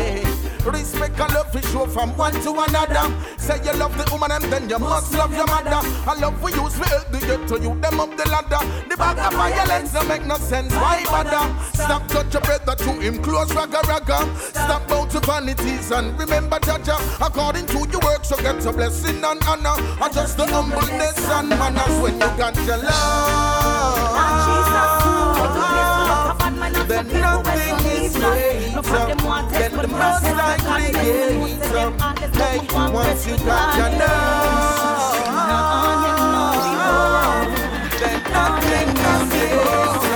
respect 0.64 1.18
and 1.20 1.34
love 1.34 1.54
we 1.54 1.62
show 1.62 1.86
from 1.86 2.16
one 2.16 2.32
to 2.32 2.50
another. 2.50 3.12
Say 3.38 3.60
you 3.64 3.72
love 3.78 3.96
the 3.96 4.08
woman 4.10 4.32
and 4.32 4.44
then 4.44 4.68
you 4.68 4.78
must 4.78 5.12
love 5.14 5.34
your 5.34 5.46
mother. 5.46 5.80
I 6.08 6.14
love 6.18 6.42
we 6.42 6.52
use 6.52 6.78
we 6.78 6.86
help 6.86 7.10
the 7.10 7.18
get 7.20 7.48
to 7.48 7.60
you 7.60 7.74
them 7.80 8.00
up 8.00 8.16
the 8.16 8.28
ladder. 8.28 8.62
The 8.88 8.96
back 8.96 9.18
of 9.18 9.32
violence 9.34 9.92
don't 9.92 10.08
make 10.08 10.26
no 10.26 10.36
sense. 10.36 10.72
Why 10.74 11.04
bother? 11.04 11.44
Stop 11.74 12.08
touch 12.08 12.32
your 12.32 12.42
brother 12.42 12.74
to 12.76 12.92
him 13.00 13.22
close 13.22 13.52
ragga 13.52 13.82
ragga. 13.82 14.24
Stop 14.38 14.88
bout 14.88 15.10
to 15.10 15.20
vanities 15.20 15.90
and 15.90 16.18
remember 16.18 16.58
Jah 16.60 16.78
Jah. 16.82 16.98
According 17.20 17.66
to 17.66 17.86
your 17.90 18.00
work, 18.00 18.24
so 18.24 18.36
get 18.36 18.64
a 18.64 18.72
blessing 18.72 19.22
and 19.24 19.42
honor. 19.44 19.76
And 20.02 20.12
just 20.12 20.36
the 20.36 20.46
humbleness 20.46 21.28
and 21.28 21.48
manners 21.48 22.00
when 22.02 22.14
you 22.14 22.30
got 22.38 22.56
your 22.66 22.78
love. 22.78 24.14
Then 26.86 27.08
nothing 27.08 27.86
is 27.86 28.73
greater 28.94 29.50
than 29.50 29.72
the 29.76 29.88
most 29.88 30.24
likely 30.24 30.92
creator. 30.92 31.90
Hey, 32.38 32.58
once 32.92 33.26
you 33.26 33.36
got 33.38 33.76
your 33.76 33.90
love, 33.98 35.14
then 38.00 38.18
nothing 38.32 38.90
is 39.10 39.22
greater 39.30 40.06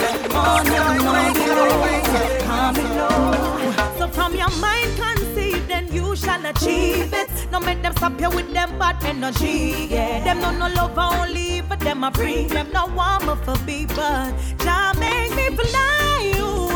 than 0.00 0.16
the 0.22 0.28
most 0.34 0.68
likely. 1.04 1.58
So 3.98 4.04
from 4.08 4.34
your 4.34 4.50
mind 4.60 4.90
conceived, 4.96 5.68
then 5.68 5.86
you 5.92 6.16
shall 6.16 6.44
achieve 6.46 7.12
it. 7.12 7.30
No 7.52 7.60
make 7.60 7.82
them 7.82 7.92
stop 7.96 8.20
you 8.20 8.30
with 8.30 8.52
them 8.52 8.78
bad 8.78 9.02
energy. 9.04 9.88
Yeah, 9.90 10.24
them 10.24 10.40
no 10.40 10.50
no 10.50 10.68
love 10.74 10.98
only, 10.98 11.62
but 11.62 11.80
them 11.80 12.04
a 12.04 12.10
free. 12.12 12.44
Them 12.46 12.70
no 12.72 12.86
want 12.86 13.26
me 13.26 13.34
for 13.44 13.58
be, 13.64 13.86
but 13.86 14.32
Jah 14.58 14.92
make 14.98 15.34
me 15.34 15.48
fly 15.56 16.32
away, 16.38 16.67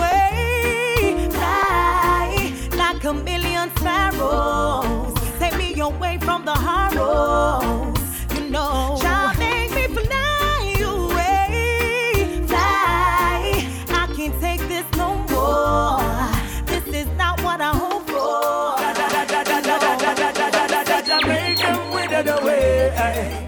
like 3.03 3.15
a 3.15 3.25
million 3.25 3.71
sparrows. 3.77 5.15
Take 5.39 5.57
me 5.57 5.81
away 5.81 6.19
from 6.19 6.45
the 6.45 6.53
horrors, 6.53 7.99
you 8.35 8.51
know. 8.51 8.99
Jah 9.01 9.32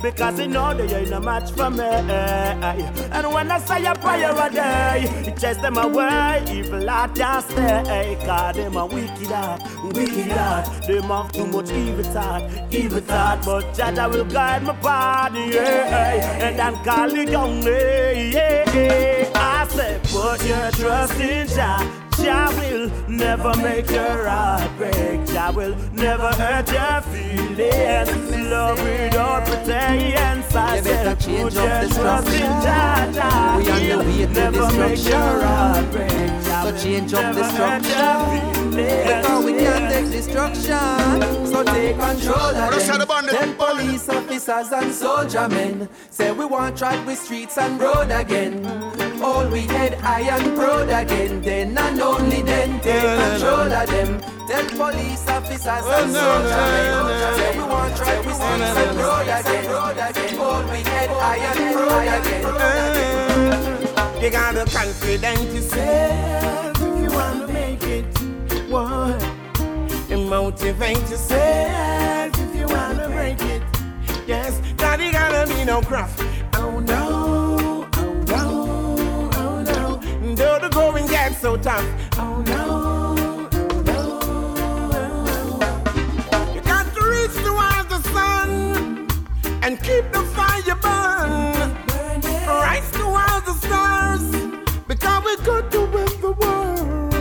because 0.05 0.39
you 0.39 0.49
know 0.49 0.75
they 0.75 0.95
ain't 0.95 1.13
a 1.13 1.21
match 1.21 1.51
for 1.53 1.71
me. 1.71 1.83
And 1.83 3.33
when 3.33 3.51
I 3.51 3.59
say 3.59 3.87
a 3.87 3.95
prayer 3.95 4.37
a 4.37 4.51
day, 4.51 5.05
it 5.27 5.39
chase 5.39 5.57
them 5.57 5.79
away. 5.79 6.45
Evil 6.53 6.87
heart 6.87 7.15
just 7.15 7.51
stay, 7.51 8.19
cause 8.27 8.55
them 8.55 8.77
a 8.77 8.85
wicked 8.85 9.29
heart, 9.29 9.63
wicked 9.83 10.31
heart. 10.31 10.87
Them 10.87 11.05
have 11.05 11.33
too 11.33 11.47
much 11.47 11.71
evil 11.71 12.05
thought, 12.05 12.43
evil 12.71 13.01
thought. 13.01 13.45
But 13.47 13.75
Jah 13.75 13.93
Jah 13.95 14.09
will 14.09 14.27
guide 14.27 14.63
my 14.63 14.73
body, 14.75 15.47
yeah, 15.55 16.45
and 16.45 16.61
I'm 16.61 16.77
calling 16.85 17.29
young 17.29 17.65
me, 17.65 18.33
yeah. 18.33 19.31
I 19.35 19.67
said, 19.69 20.03
put 20.05 20.45
your 20.45 20.71
trust 20.73 21.19
in 21.19 21.49
Jah. 21.49 22.04
Jah 22.23 22.51
will 22.57 22.91
never 23.09 23.55
make 23.57 23.91
your 23.91 24.29
heart 24.29 24.71
break. 24.77 25.27
Jah 25.27 25.53
will 25.55 25.75
never 25.93 26.29
hurt 26.29 26.71
your 26.71 27.01
feelings. 27.13 28.51
Love 28.51 28.83
without 28.83 29.47
pretense. 29.47 30.55
I 30.55 30.77
You 30.77 30.83
better 30.83 31.11
said, 31.11 31.21
change 31.21 31.55
put 31.55 31.57
up 31.63 31.83
your 31.83 31.91
trust 31.93 32.29
in. 32.29 32.41
Jah. 32.41 33.11
Jah 33.15 33.57
We 33.59 33.71
on 33.71 33.81
the 33.81 33.97
will 33.97 34.29
never 34.31 34.79
make 34.79 35.05
your 35.05 35.43
heart 35.43 35.91
break. 35.91 36.54
Destruction. 36.65 36.65
Jah 36.65 36.71
So 36.71 36.73
change 36.83 37.15
up 37.15 37.35
the 37.35 37.41
never 37.41 37.53
structure. 37.53 38.55
Because 38.71 39.45
we 39.45 39.53
can't 39.53 39.93
take 39.93 40.11
destruction. 40.11 41.47
So 41.47 41.63
take 41.65 41.99
control 41.99 42.53
Rush 42.53 42.89
out 42.89 42.99
the 42.99 43.15
of 43.15 43.27
them. 43.27 43.35
Them 43.35 43.55
police 43.57 44.09
officers 44.09 44.73
and 44.73 44.93
soldier 44.93 45.49
men 45.49 45.89
say 46.11 46.33
we 46.33 46.45
want 46.45 46.77
drive 46.77 47.07
with 47.07 47.19
streets 47.19 47.59
and 47.59 47.81
road 47.81 48.11
again. 48.11 48.65
All 49.23 49.47
we 49.49 49.61
head 49.61 49.95
high 50.01 50.23
and 50.23 50.57
proud 50.57 50.89
again. 50.89 51.43
Then 51.43 51.77
and 51.77 52.01
only 52.01 52.43
then 52.43 52.81
take 52.81 53.03
control 53.03 53.73
of 53.73 53.87
them. 53.87 54.21
Them 54.49 54.67
police 54.69 55.29
officers 55.29 55.67
and 55.67 56.13
soldier 56.13 56.65
men 56.73 57.37
say 57.37 57.59
we 57.59 57.65
want 57.65 57.97
drive 57.97 58.27
with 58.27 58.35
streets 58.35 58.77
and 58.83 58.99
road 58.99 59.29
again. 59.29 59.71
Road 59.71 59.99
again. 60.09 60.39
All 60.39 60.63
we 60.63 60.79
head 60.79 61.11
high 61.11 61.37
and 61.37 61.75
proud 61.75 62.27
again. 62.27 63.64
You 64.25 64.31
gotta 64.31 64.65
confident 64.65 65.53
yourself 65.53 66.81
if 66.81 67.03
you 67.03 67.11
wanna 67.15 67.47
make 67.47 67.83
it. 67.83 68.07
What? 68.71 69.23
And 70.11 70.31
motivate 70.31 70.97
yourself 71.11 72.33
if 72.39 72.57
you 72.57 72.67
wanna 72.67 73.07
break 73.11 73.43
it. 73.43 73.63
Yes, 74.27 74.63
you 74.67 74.73
gotta 75.13 75.47
be 75.47 75.63
no 75.67 75.83
craft. 75.83 76.23
Oh 76.55 76.81
no, 76.81 77.87
oh 77.97 78.25
no, 78.27 78.97
oh 79.35 79.63
no. 79.63 80.35
Though 80.35 80.59
the 80.59 80.71
going 80.71 81.07
gets 81.07 81.43
so 81.43 81.59
tough. 81.59 81.85
Oh 82.19 82.43
no, 82.47 83.15
oh 83.53 83.83
no, 83.83 84.21
oh. 86.33 86.53
You 86.55 86.63
got 86.63 86.87
to 86.95 87.03
reach 87.05 87.37
towards 87.45 87.89
the 87.91 88.01
sun 88.15 89.07
and 89.63 89.79
keep 89.83 90.11
the 90.13 90.25
because 94.95 95.25
we 95.25 95.37
got 95.45 95.71
to 95.73 95.81
win 95.87 96.07
the 96.21 96.33
world. 96.41 97.13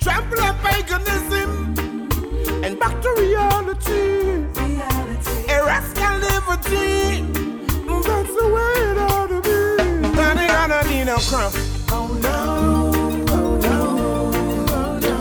Trample 0.00 0.40
up 0.40 0.56
paganism 0.60 1.74
and 2.64 2.78
back 2.78 3.02
to 3.02 3.14
reality. 3.18 4.46
Irrational 5.52 6.18
liberty. 6.20 7.22
That's 8.06 8.32
the 8.34 8.46
way 8.54 8.74
it 8.88 8.98
ought 8.98 9.28
to 9.28 9.38
be. 9.42 9.58
But 10.16 10.36
ain't 10.38 10.50
gonna 10.50 10.80
be 10.88 11.04
no 11.04 11.16
crump. 11.18 11.54
Oh 11.90 12.08
no, 12.22 12.36
oh 13.28 13.56
no, 13.58 13.78
oh 14.72 14.98
no. 15.02 15.14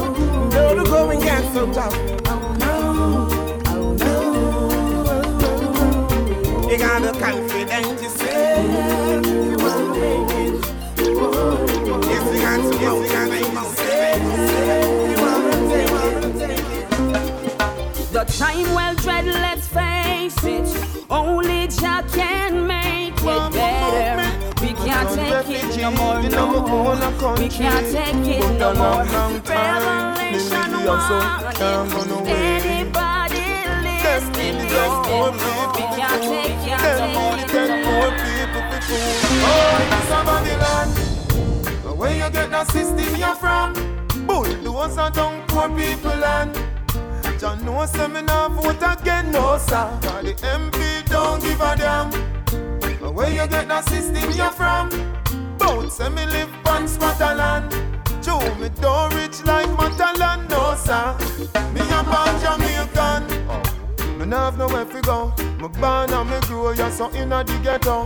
Though 0.49 0.74
the 0.76 0.84
going 0.89 1.20
gets 1.20 1.53
so 1.53 1.64
tough. 1.74 1.95
Oh, 2.28 2.32
oh 2.32 2.53
no, 2.64 2.76
oh 3.68 3.93
no. 6.62 6.70
You 6.70 6.78
gotta 6.78 7.12
confident 7.20 8.01
time 18.38 18.73
well 18.73 18.95
dread, 18.95 19.25
let's 19.25 19.67
face 19.67 20.43
it. 20.43 20.67
Only 21.09 21.67
Jah 21.67 22.03
can 22.13 22.67
make 22.67 23.15
it 23.15 23.51
better. 23.53 24.21
We 24.61 24.73
can't 24.73 25.09
take 25.09 25.49
it 25.49 25.77
no 25.77 25.91
more, 25.91 26.21
no. 26.21 27.36
We 27.38 27.47
can't 27.49 27.86
take 27.91 28.27
it 28.38 28.59
no 28.59 28.73
more. 28.73 29.03
Revelation 29.03 30.71
one. 30.86 32.27
Anybody 32.27 33.45
listening, 34.03 34.57
yo. 34.69 34.86
We 35.73 35.84
can't 35.97 36.21
take, 36.23 36.57
can't 36.65 36.82
take 36.82 37.53
it 37.53 37.67
no 37.67 37.77
more. 37.86 38.13
Oh, 38.91 39.75
it's 39.95 40.11
a 40.11 40.19
Babylon. 40.25 40.88
Where 41.97 42.13
you 42.13 42.30
get 42.32 42.49
that 42.51 42.67
system 42.71 43.15
you're 43.15 43.36
from? 43.36 43.73
Bulldoze 44.25 44.97
are 44.97 45.11
down 45.11 45.43
poor 45.47 45.69
people 45.69 46.15
land. 46.15 46.57
John 47.39 47.63
no 47.63 47.85
say 47.85 48.05
me 48.09 48.21
nah 48.21 48.49
vote 48.49 48.83
again, 48.83 49.31
no 49.31 49.57
sir. 49.57 49.97
Cause 50.01 50.25
the 50.25 50.33
MP 50.33 51.09
don't 51.09 51.41
give 51.41 51.61
a 51.61 51.73
damn. 51.77 52.09
But 52.99 53.13
Where 53.13 53.29
you 53.29 53.47
get 53.47 53.69
that 53.69 53.87
system 53.87 54.29
you're 54.31 54.51
from? 54.51 54.89
Bout 55.57 55.89
say 55.89 56.09
me 56.09 56.25
live 56.25 56.49
on 56.65 56.85
Scotland. 56.85 57.71
Joe 58.21 58.41
me 58.55 58.67
don't 58.81 59.15
rich 59.15 59.41
like 59.45 59.69
Matalon, 59.69 60.49
no 60.49 60.75
sir. 60.75 61.15
Me 61.71 61.79
a 61.79 62.39
Jamaican. 62.41 63.38
Have 64.32 64.57
nowhere 64.57 64.86
fi 64.86 65.01
go. 65.01 65.34
Me 65.59 65.67
born 65.80 66.11
and 66.11 66.30
me 66.30 66.39
grow, 66.41 66.71
yeah, 66.71 66.89
so 66.89 67.11
inna 67.13 67.43
the 67.43 67.57
ghetto. 67.63 68.05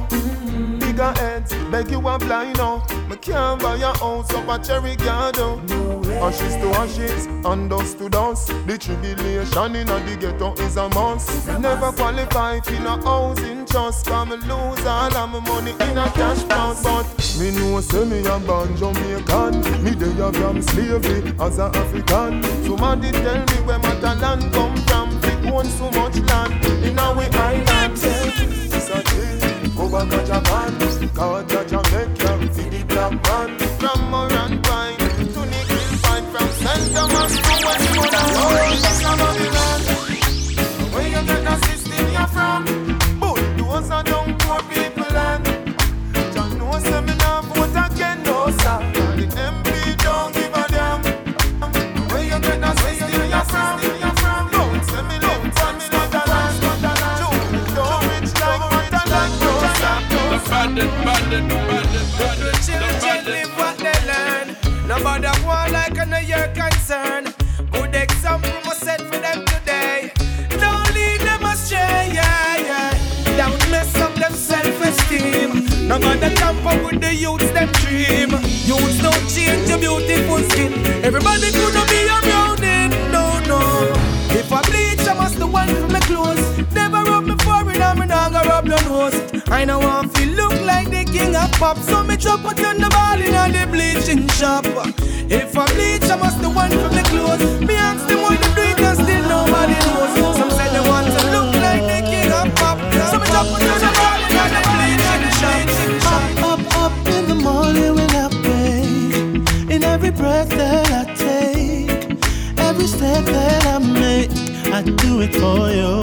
Bigger 0.79 1.11
heads, 1.19 1.53
beg 1.69 1.91
you 1.91 1.99
a 2.07 2.17
blind 2.17 2.57
now. 2.57 2.85
Me 3.09 3.15
can't 3.17 3.61
buy 3.61 3.75
a 3.75 3.97
house 3.97 4.33
up 4.33 4.47
a 4.47 4.63
cherry 4.63 4.95
garden. 4.95 5.59
Ashes 6.21 6.55
to 6.55 6.67
ashes, 6.79 7.25
and 7.45 7.69
dust 7.69 7.97
to 7.99 8.09
dust. 8.09 8.47
The 8.67 8.77
tribulation 8.77 9.75
in 9.75 9.87
the 9.87 10.17
ghetto 10.19 10.53
is 10.63 10.77
a 10.77 10.89
must. 10.89 11.47
Never 11.59 11.91
qualify 11.91 12.59
for 12.61 12.79
no 12.81 13.01
housing 13.01 13.65
trust. 13.65 14.05
Cause 14.05 14.27
me 14.27 14.35
lose 14.37 14.85
all 14.85 15.15
of 15.15 15.29
my 15.29 15.39
money 15.39 15.71
in 15.71 15.97
a 15.97 16.09
cash 16.11 16.43
box. 16.43 16.83
But 16.83 17.05
me 17.39 17.51
know 17.51 17.81
say 17.81 18.05
me 18.05 18.25
a 18.25 18.39
born 18.39 18.75
Jamaican. 18.77 19.83
Me 19.83 19.91
dey 19.95 20.19
a 20.21 20.31
from 20.33 20.61
slavery 20.61 21.33
as 21.39 21.59
a 21.59 21.65
African. 21.65 22.43
Somebody 22.63 23.11
tell 23.11 23.39
me 23.39 23.57
where 23.65 23.79
my 23.79 23.95
talent 23.99 24.53
come 24.53 24.75
from. 24.77 24.92
Own 25.45 25.65
so 25.65 25.91
much 25.91 26.17
land 26.19 26.65
in 26.85 26.97
our 26.97 27.21
island. 27.21 27.93
It's 27.93 28.89
a 28.89 29.01
thing. 29.01 29.75
Go 29.75 29.89
back 29.89 30.09
to 30.09 30.25
Japan. 30.25 30.71
Cause 31.13 31.43
Jamaica 31.69 32.31
feed 32.53 32.71
the 32.71 32.83
black 32.87 33.11
man. 33.11 33.59
From 33.79 33.99
Morant 34.09 34.63
Point 34.63 34.99
to 34.99 35.41
Negril 35.51 35.93
Point. 36.03 36.25
From 36.33 36.47
St. 36.49 36.95
Thomas 36.95 37.33
to 37.35 37.53
Westwood. 37.65 38.13
Oh, 38.13 39.42
No 75.87 75.99
matter 75.99 76.33
tamper 76.35 76.81
with 76.83 77.01
the 77.01 77.13
youths, 77.13 77.51
them 77.51 77.69
dream. 77.83 78.31
Youths 78.63 79.01
don't 79.01 79.23
change 79.29 79.67
your 79.69 79.77
beautiful 79.77 80.39
skin. 80.49 80.73
Everybody 81.03 81.51
could 81.51 81.73
not 81.73 81.89
be 81.89 82.07
around 82.07 82.63
it. 82.63 82.89
No, 83.11 83.39
no. 83.51 83.59
If 84.31 84.51
I 84.51 84.61
bleach, 84.63 85.07
I 85.07 85.13
must 85.13 85.37
the 85.37 85.45
one 85.45 85.67
from 85.67 85.91
my 85.91 85.99
clothes. 85.99 86.41
Never 86.73 87.03
rub 87.03 87.25
me 87.25 87.35
forehead, 87.43 87.81
I'm 87.81 87.99
not 88.07 88.31
gonna 88.31 88.49
rub 88.49 88.65
your 88.67 88.81
nose. 88.83 89.15
I 89.49 89.65
know 89.65 89.81
I 89.81 90.07
feel 90.07 90.33
look 90.35 90.55
like 90.65 90.89
the 90.89 91.03
king 91.05 91.35
of 91.35 91.51
pop. 91.53 91.77
So 91.77 92.03
me 92.03 92.17
chop 92.17 92.45
a 92.45 92.55
turn 92.55 92.79
the 92.79 92.89
ball 92.89 93.19
in 93.19 93.33
the 93.33 93.67
bleaching 93.69 94.27
shop. 94.29 94.65
If 95.29 95.57
I 95.57 95.65
bleach, 95.75 96.09
I 96.09 96.15
must 96.15 96.41
the 96.41 96.49
one 96.49 96.71
from 96.71 96.95
the 96.95 97.03
clothes. 97.11 97.43
Me 97.61 97.75
ask 97.75 98.07
them 98.07 98.21
want 98.21 98.41
to 98.41 98.49
do 98.55 98.61
it 98.61 98.79
and 98.79 98.97
still 98.97 99.23
nobody 99.27 99.77
knows. 99.85 100.37
Some 100.37 100.49
say 100.49 100.69
they 100.73 100.83
want 100.87 101.07
to 101.07 101.21
look 101.35 101.53
like 101.61 101.83
the 101.91 101.99
king 102.09 102.31
of 102.31 102.47
pop. 102.55 102.79
So 103.11 103.19
me 103.19 103.27
chop 103.27 103.47
a 103.51 103.59
turn 103.59 103.79
the 103.83 103.92
breath 110.45 110.57
that 110.57 110.91
I 110.91 111.13
take, 111.13 112.59
every 112.59 112.87
step 112.87 113.25
that 113.25 113.65
I 113.65 113.79
make, 113.79 114.31
I 114.73 114.81
do 114.81 115.21
it 115.21 115.33
for 115.35 115.69
you. 115.69 116.01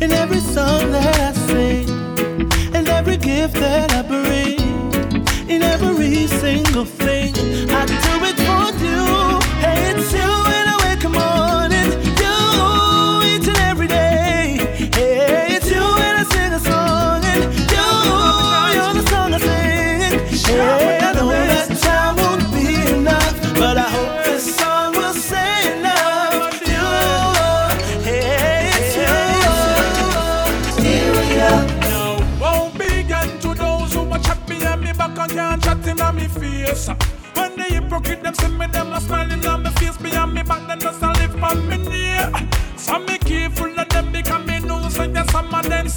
In 0.00 0.12
every 0.12 0.40
song 0.40 0.90
that 0.92 1.18
I 1.20 1.32
sing, 1.32 1.88
and 2.74 2.88
every 2.88 3.16
gift 3.16 3.54
that 3.54 3.92
I 3.92 4.02
bring, 4.02 4.60
in 5.48 5.62
every 5.62 6.26
single 6.26 6.84
thing 6.84 7.34
I 7.70 7.86
do 7.86 8.23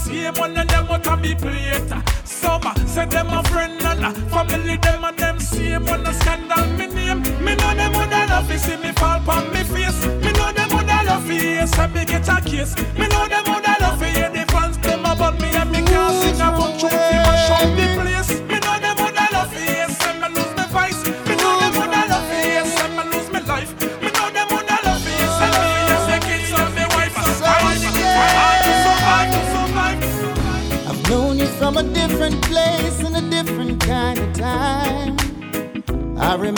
same 0.08 0.34
one 0.36 0.58
of 0.58 0.68
them 0.68 0.86
out 0.90 1.08
of 1.08 1.22
me 1.22 1.36
plate. 1.36 1.94
Some 2.24 2.62
say 2.88 3.06
them 3.06 3.28
a 3.28 3.44
friend 3.44 3.82
and 3.82 4.06
uh, 4.06 4.12
family 4.32 4.78
them 4.78 5.04
and 5.04 5.18
them 5.18 5.40
same 5.40 5.86
one 5.86 6.08
a 6.08 6.14
scandal 6.14 6.66
me 6.78 6.88
name. 6.88 7.22
Me 7.44 7.56
know 7.56 7.74
them 7.76 7.92
woulda 7.94 8.26
love 8.30 8.48
to 8.48 8.58
see 8.58 8.78
me 8.78 8.92
fall 8.94 9.30
on 9.30 9.52
me 9.52 9.64
face. 9.64 10.06
Me 10.24 10.32
know 10.32 10.52
them 10.54 10.70
woulda 10.70 11.00
love 11.06 11.28
to 11.28 11.34
hear 11.34 11.88
me 11.94 12.06
get 12.06 12.28
a 12.30 12.42
kiss. 12.42 12.76
Me 12.98 13.08
know 13.08 13.28
them 13.28 13.37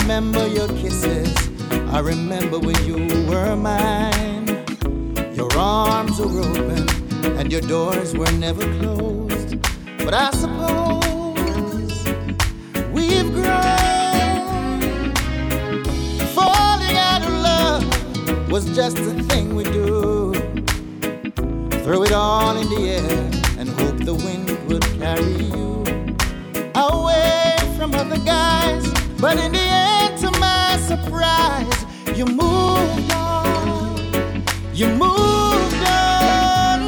remember 0.10 0.48
your 0.48 0.68
kisses. 0.70 1.32
I 1.94 2.00
remember 2.00 2.58
when 2.58 2.76
you 2.84 2.96
were 3.30 3.56
mine. 3.56 4.48
Your 5.36 5.56
arms 5.56 6.20
were 6.20 6.40
open 6.40 6.90
and 7.38 7.52
your 7.52 7.62
doors 7.62 8.18
were 8.18 8.32
never 8.32 8.64
closed. 8.80 9.62
But 10.00 10.16
I 10.16 10.32
suppose 10.32 11.94
we've 12.92 13.32
grown. 13.32 15.14
Falling 16.34 16.96
out 16.98 17.22
of 17.22 17.34
love 17.52 18.52
was 18.52 18.66
just 18.76 18.98
a 18.98 19.14
thing 19.30 19.56
we 19.56 19.64
do. 19.66 20.34
Throw 21.84 22.02
it 22.02 22.14
all 22.14 22.58
in 22.58 22.68
the 22.68 22.82
air 22.98 23.60
and 23.60 23.70
hope 23.70 23.98
the 24.04 24.16
wind 24.16 24.50
would 24.70 24.86
carry 24.98 25.44
you 25.54 25.84
away 26.74 27.58
from 27.78 27.94
other 27.94 28.18
guys. 28.26 28.89
But 29.22 29.38
in 29.38 29.52
the 29.52 29.60
end, 29.60 30.18
to 30.20 30.32
my 30.40 30.78
surprise, 30.88 31.86
you 32.16 32.26
moved 32.26 33.12
on. 33.12 34.44
You 34.74 34.88
moved 34.88 35.84
on. 35.84 36.80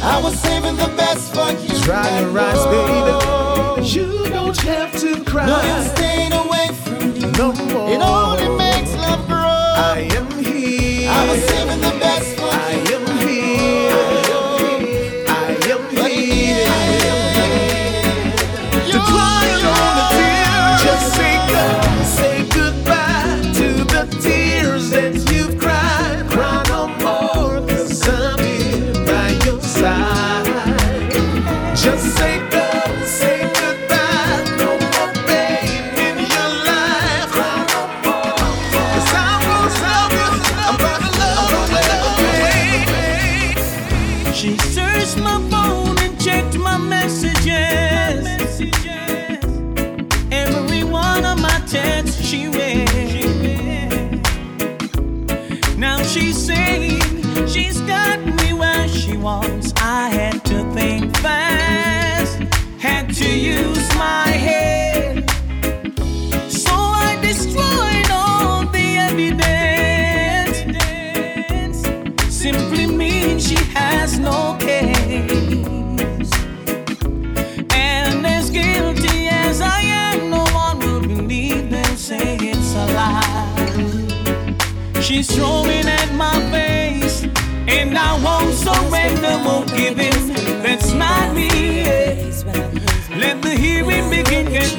I 0.00 0.20
was 0.22 0.38
saving 0.40 0.76
the 0.76 0.94
best 0.96 1.34
for 1.34 1.50
you. 1.50 1.76
Try 1.82 2.08
your 2.08 2.28
and 2.28 2.34
rise, 2.34 2.64
baby. 2.66 3.00
Oh. 3.24 3.80
You 3.82 4.28
don't 4.30 4.56
have 4.58 4.96
to 5.00 5.24
cry. 5.24 5.46
No, 5.46 5.60
you 5.60 5.82
stayed 5.90 6.34
away 6.34 6.68
from 6.84 7.16
you. 7.16 7.32
No 7.32 7.52
more. 7.52 7.90
It 7.90 8.00
only 8.00 8.56
makes 8.56 8.94
love 8.94 9.26
grow. 9.26 9.36
I 9.38 10.08
am 10.12 10.30
here. 10.44 11.10
I 11.10 11.28
was 11.28 11.42
saving 11.48 11.80
the 11.80 11.91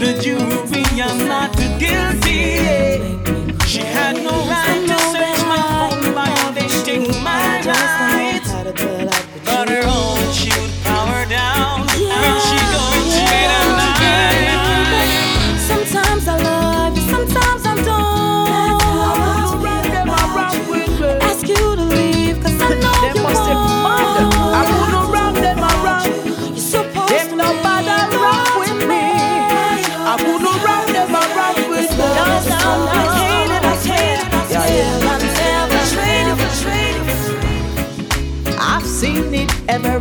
begin, 0.04 0.18
get 0.18 0.18
the 0.18 0.22
jury. 0.22 1.02
I'm 1.02 1.28
not 1.28 1.63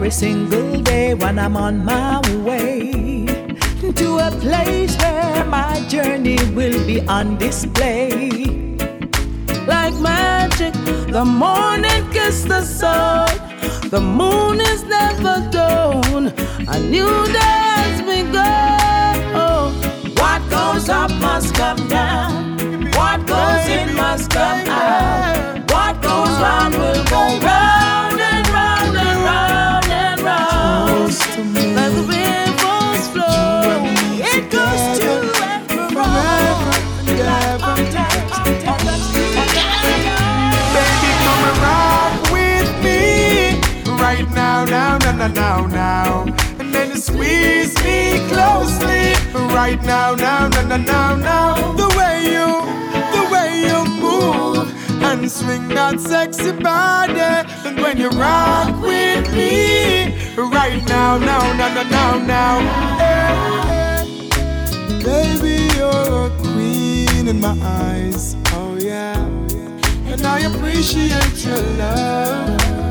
every 0.02 0.10
single 0.10 0.80
day 0.82 1.14
when 1.14 1.38
I'm 1.38 1.56
on 1.56 1.84
my 1.84 2.20
way 2.42 3.24
to 3.80 4.18
a 4.18 4.32
place 4.40 4.96
where 4.96 5.44
my 5.44 5.78
journey 5.88 6.38
will 6.56 6.84
be 6.84 7.06
on 7.06 7.38
display. 7.38 8.10
Like 9.64 9.94
magic, 10.00 10.74
the 11.06 11.24
morning 11.24 12.02
kiss 12.10 12.42
the 12.42 12.62
sun 12.62 13.28
The 13.90 14.00
moon 14.00 14.60
is 14.60 14.82
never 14.82 15.36
down. 15.52 16.32
A 16.66 16.80
new 16.80 17.14
day 17.38 17.60
has 17.78 18.02
begun. 18.02 19.22
What 20.18 20.42
goes 20.50 20.88
up 20.88 21.12
must 21.20 21.54
come 21.54 21.86
down. 21.86 22.90
What 22.98 23.24
goes 23.24 23.68
in 23.68 23.94
must 23.94 24.30
come 24.32 24.66
out. 24.66 25.70
What 25.70 26.02
goes 26.02 26.34
round 26.42 26.74
will 26.74 27.04
go 27.04 27.46
round 27.46 27.61
right 44.12 44.30
now, 44.34 44.64
now, 44.64 44.98
now, 44.98 45.12
now, 45.12 45.28
now, 45.28 45.66
now. 45.66 46.24
And 46.58 46.74
then 46.74 46.90
you 46.90 46.96
squeeze 46.96 47.74
me 47.84 48.18
closely 48.28 49.04
right 49.58 49.82
now, 49.84 50.14
now, 50.14 50.48
now, 50.48 50.76
now, 50.76 51.16
now. 51.16 51.72
The 51.82 51.88
way 51.98 52.16
you, 52.34 52.48
the 53.16 53.24
way 53.32 53.50
you 53.68 53.78
move 54.04 54.68
and 55.02 55.30
swing 55.30 55.68
that 55.68 55.98
sexy 56.00 56.52
body. 56.52 57.20
And 57.66 57.80
when 57.80 57.96
you 57.96 58.10
rock 58.10 58.80
with 58.82 59.32
me 59.32 60.14
right 60.36 60.82
now, 60.88 61.16
now, 61.18 61.44
now, 61.58 61.72
now, 61.74 61.84
now, 61.96 62.12
now. 62.34 62.54
Eh, 63.00 63.22
eh. 63.78 64.04
Baby, 65.08 65.56
you're 65.76 66.26
a 66.26 66.30
queen 66.42 67.28
in 67.28 67.40
my 67.40 67.56
eyes. 67.62 68.36
Oh 68.48 68.76
yeah. 68.78 69.16
And 70.12 70.26
I 70.26 70.40
appreciate 70.40 71.44
your 71.46 71.62
love. 71.80 72.81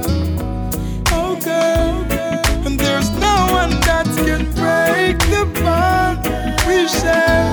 And 2.65 2.79
there's 2.79 3.09
no 3.11 3.35
one 3.51 3.71
that 3.81 4.05
can 4.25 4.45
break 4.59 5.17
the 5.33 5.45
bond 5.61 6.23
we 6.67 6.87
share. 6.87 7.47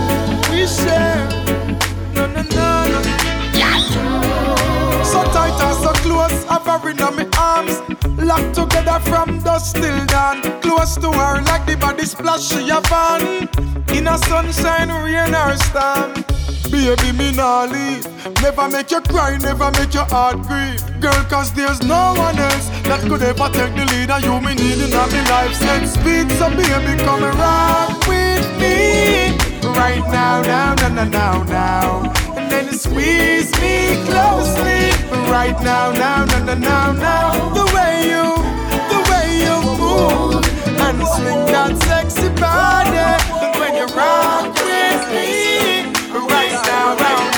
We 0.50 0.66
share. 0.66 1.28
No, 2.14 2.26
no, 2.26 2.42
no, 2.42 2.68
no. 2.92 3.00
So 5.04 5.22
tight 5.32 5.58
and 5.60 5.76
so 5.82 5.92
close, 6.04 6.44
I'm 6.48 6.88
in 6.88 6.96
my 6.96 7.28
arms. 7.38 7.80
Locked 8.18 8.54
together 8.54 9.00
from 9.10 9.38
dusk 9.40 9.76
till 9.76 10.06
dawn. 10.06 10.42
Close 10.60 10.96
to 10.96 11.10
her 11.12 11.40
like 11.42 11.66
the 11.66 11.76
body 11.76 12.04
splash 12.04 12.48
she 12.48 12.68
a 12.70 12.80
van. 12.88 13.48
In 13.96 14.06
a 14.06 14.18
sunshine, 14.18 14.90
rain 14.90 15.34
or 15.34 15.56
storm. 15.56 16.37
Baby, 16.78 17.10
me 17.18 17.32
nah 17.32 17.64
leave. 17.64 18.06
Never 18.40 18.68
make 18.68 18.92
you 18.92 19.00
cry, 19.00 19.36
never 19.38 19.68
make 19.72 19.92
your 19.92 20.04
heart 20.04 20.40
grieve. 20.46 20.80
Girl, 21.00 21.24
cause 21.24 21.52
there's 21.52 21.82
no 21.82 22.14
one 22.16 22.38
else 22.38 22.68
that 22.86 23.00
could 23.02 23.20
ever 23.20 23.50
take 23.50 23.74
the 23.74 23.84
lead. 23.90 24.10
And 24.14 24.24
you 24.24 24.38
me 24.40 24.54
need 24.54 24.78
in 24.78 24.90
my 24.94 25.04
life. 25.28 25.54
Send 25.54 25.88
speed, 25.88 26.30
so 26.38 26.48
baby, 26.48 26.94
come 27.02 27.24
and 27.24 27.36
rock 27.36 27.98
with 28.06 28.46
me. 28.62 29.34
Right 29.74 30.06
now, 30.06 30.40
now, 30.40 30.74
now, 30.76 30.88
now, 30.88 31.04
now, 31.04 31.42
now. 31.42 32.12
And 32.38 32.48
then 32.48 32.72
squeeze 32.72 33.50
me 33.58 33.98
closely. 34.06 34.94
Right 35.28 35.58
now, 35.60 35.90
now, 35.90 36.24
now, 36.26 36.44
now, 36.44 36.54
now, 36.54 36.92
now. 36.92 37.54
The 37.58 37.66
way 37.74 38.06
you, 38.06 38.26
the 38.86 39.00
way 39.10 39.26
you 39.44 39.56
move. 39.82 40.46
And 40.78 40.96
swing 41.18 41.42
that 41.52 41.74
sexy 41.90 42.28
body. 42.38 43.58
When 43.58 43.74
you 43.74 43.86
rock 43.96 44.57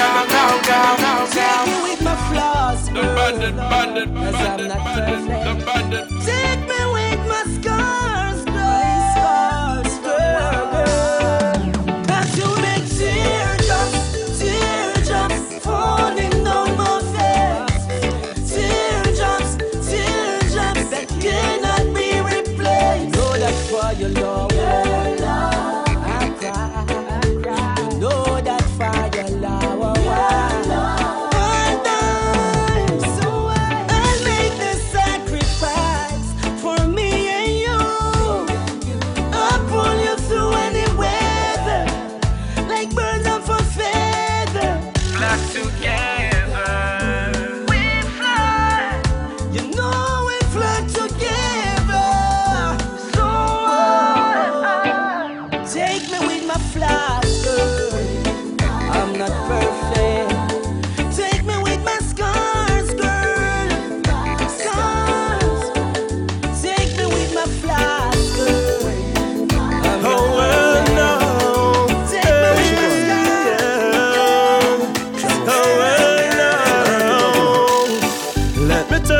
now, 0.00 0.24
now, 0.24 0.32
now, 0.32 0.60
now, 0.66 0.96
now, 0.96 0.96
now, 1.04 1.34
now. 1.34 1.64
Take 1.64 1.82
with 1.82 2.02
my 2.02 2.16
flaws, 2.28 2.86
The 2.88 3.02
bandit, 3.16 3.56
bandit, 3.56 4.14
bandit, 4.14 4.68
bandit, 4.68 5.19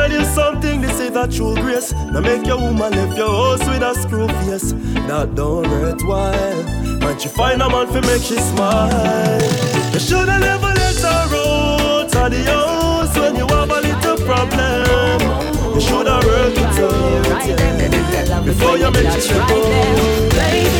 tell 0.01 0.11
you 0.11 0.25
something, 0.25 0.81
this 0.81 0.99
is 0.99 1.15
a 1.15 1.27
true 1.27 1.55
grace. 1.55 1.93
Now 1.93 2.21
make 2.21 2.45
your 2.45 2.57
woman 2.57 2.91
leave 2.91 3.15
your 3.17 3.29
house 3.29 3.63
with 3.67 3.83
a 3.83 3.93
screw 3.93 4.27
face. 4.45 4.71
That 5.07 5.35
don't 5.35 5.65
hurt 5.65 6.01
while. 6.03 6.63
Man, 7.01 7.19
she 7.19 7.29
find 7.29 7.61
a 7.61 7.69
man 7.69 7.87
for 7.87 8.01
make 8.01 8.21
she 8.21 8.37
smile. 8.37 9.41
You 9.93 9.99
shoulda 9.99 10.39
never 10.39 10.71
let 10.81 11.01
her 11.05 11.21
out 11.45 12.15
of 12.15 12.31
the 12.31 12.41
house 12.51 13.15
when 13.17 13.35
you 13.35 13.47
have 13.47 13.69
a 13.69 13.79
little 13.87 14.17
problem. 14.25 15.19
You 15.75 15.81
shoulda 15.81 16.15
worked 16.25 16.57
it 16.57 16.79
out 18.29 18.45
before 18.45 18.77
you 18.77 18.91
make 18.91 19.21
she 19.21 19.37
go. 19.49 19.57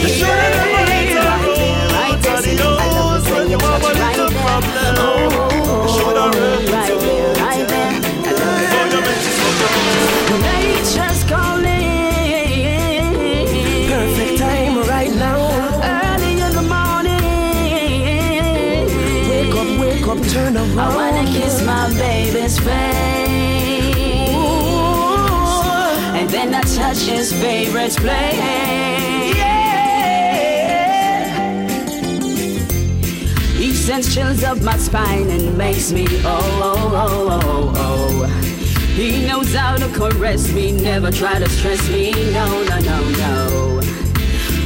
You 0.01 0.09
shoulda 0.17 0.47
never 0.57 0.84
let 0.91 1.09
her 1.15 1.30
out 2.01 2.26
of 2.26 2.43
the 2.43 2.53
house 2.57 3.30
when 3.30 3.49
you 3.51 3.59
have 3.59 3.84
a 3.84 3.93
little 4.01 4.32
problem. 4.41 5.61
Turn 20.32 20.55
around. 20.55 20.79
I 20.79 20.95
wanna 20.95 21.25
kiss 21.32 21.61
my 21.65 21.89
baby's 21.89 22.57
face. 22.59 22.69
And 26.17 26.29
then 26.29 26.53
I 26.53 26.61
touch 26.61 26.99
his 26.99 27.34
favorite 27.34 27.95
place. 27.97 28.39
He 33.57 33.73
sends 33.73 34.13
chills 34.13 34.43
up 34.43 34.61
my 34.61 34.77
spine 34.77 35.29
and 35.29 35.57
makes 35.57 35.91
me 35.91 36.05
oh 36.23 36.59
oh 36.63 36.91
oh 36.93 37.29
oh 37.36 37.73
oh. 37.75 38.27
He 38.95 39.25
knows 39.25 39.53
how 39.53 39.75
to 39.77 39.88
caress 39.89 40.51
me, 40.53 40.71
never 40.71 41.11
try 41.11 41.39
to 41.39 41.49
stress 41.49 41.89
me. 41.89 42.11
No 42.32 42.63
no 42.63 42.79
no 42.79 42.99
no. 43.21 43.82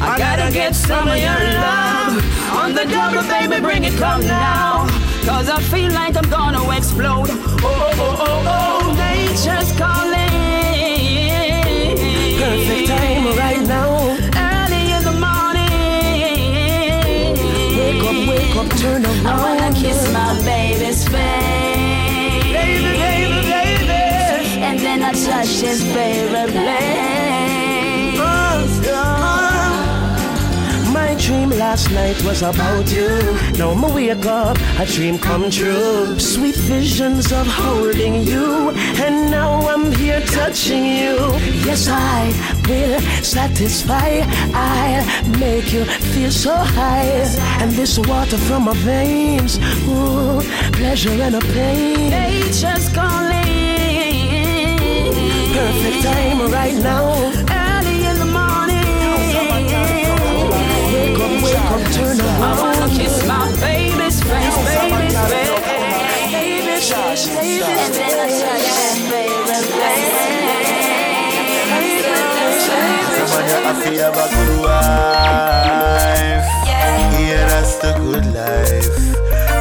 I 0.01 0.18
gotta 0.18 0.51
get 0.51 0.76
some 0.76 1.07
of 1.07 1.18
your 1.18 1.41
love 1.63 2.13
on 2.53 2.76
the 2.76 2.86
double, 2.86 3.24
baby. 3.28 3.61
Bring 3.61 3.84
it, 3.84 3.97
come 3.97 4.22
now. 4.22 4.95
Cause 5.26 5.49
I 5.49 5.59
feel 5.59 5.91
like 5.91 6.15
I'm 6.15 6.30
gonna 6.30 6.61
explode. 6.78 7.30
Oh 7.30 7.63
oh 7.63 7.91
oh 7.99 8.15
oh 8.28 8.43
oh. 8.47 8.93
Nature's 8.95 9.71
calling. 9.78 10.30
Perfect 12.39 12.88
time 12.88 13.26
right 13.36 13.63
now. 13.67 14.15
Early 14.38 14.91
in 14.95 15.03
the 15.03 15.15
morning. 15.26 15.65
Wake 17.76 18.03
up, 18.03 18.17
wake 18.30 18.55
up, 18.55 18.69
turn 18.78 19.03
around. 19.05 19.26
I 19.28 19.30
wanna 19.43 19.71
kiss 19.76 19.99
my 20.13 20.39
baby's 20.43 21.03
face. 21.07 22.43
Baby, 22.53 22.91
baby, 23.03 23.39
baby. 23.49 24.61
And 24.61 24.78
then 24.80 25.01
I 25.01 25.11
touch 25.13 25.59
his 25.59 25.82
favorite 25.84 26.51
place. 26.51 27.05
Last 31.76 31.91
night 31.91 32.23
was 32.23 32.41
about 32.41 32.89
you. 32.89 33.09
Now 33.57 33.73
me 33.73 33.91
wake 33.91 34.26
up, 34.26 34.57
a 34.80 34.86
dream 34.86 35.19
come 35.19 35.51
true. 35.51 36.17
Sweet 36.17 36.55
visions 36.55 37.34
of 37.34 37.45
holding 37.45 38.23
you, 38.23 38.69
and 39.03 39.30
now 39.30 39.67
I'm 39.67 39.91
here 39.91 40.21
touching 40.21 40.86
you. 40.86 41.15
Yes, 41.67 41.89
I 41.89 42.32
will 42.69 43.01
satisfy. 43.21 44.23
I'll 44.53 45.05
make 45.38 45.73
you 45.73 45.84
feel 46.13 46.32
so 46.32 46.55
high, 46.55 47.28
and 47.59 47.71
this 47.71 47.99
water 47.99 48.38
from 48.38 48.63
my 48.63 48.73
veins, 48.76 49.59
ooh, 49.89 50.39
pleasure 50.78 51.21
and 51.26 51.36
a 51.36 51.41
pain. 51.41 52.09
Nature's 52.09 52.88
calling. 52.95 53.36
Perfect 55.57 56.03
time 56.03 56.39
right 56.51 56.78
now. 56.82 57.45
Someone 73.76 73.93
you 73.93 73.99
have 73.99 74.13
to 74.13 74.19
have 74.19 74.32
a 74.32 74.36
good 74.36 74.61
wife. 74.61 76.47
Yeah, 77.19 77.47
that's 77.49 77.76
the 77.78 77.91
good 77.93 78.26
life. 78.28 78.88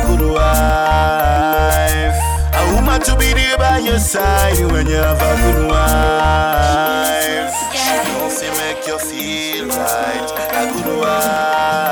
Good 0.07 0.23
wife. 0.33 2.19
A 2.55 2.75
woman 2.75 3.01
to 3.03 3.17
be 3.17 3.33
there 3.33 3.59
by 3.59 3.79
your 3.79 3.99
side 3.99 4.71
when 4.71 4.87
you 4.87 4.97
have 4.97 5.21
a 5.21 5.37
good 5.43 5.69
wife. 5.69 7.55
She 7.75 8.47
don't 8.47 8.57
make 8.59 8.87
you 8.87 8.99
feel 8.99 9.67
right. 9.69 10.31
A 10.53 10.73
good 10.73 10.99
wife. 11.01 11.84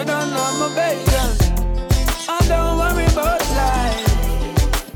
We 0.00 0.06
don't 0.06 0.30
know 0.30 0.56
my 0.56 0.68
bacon. 0.72 1.30
I 2.26 2.40
don't 2.48 2.78
worry 2.80 3.04
about 3.12 3.44
life. 3.52 4.00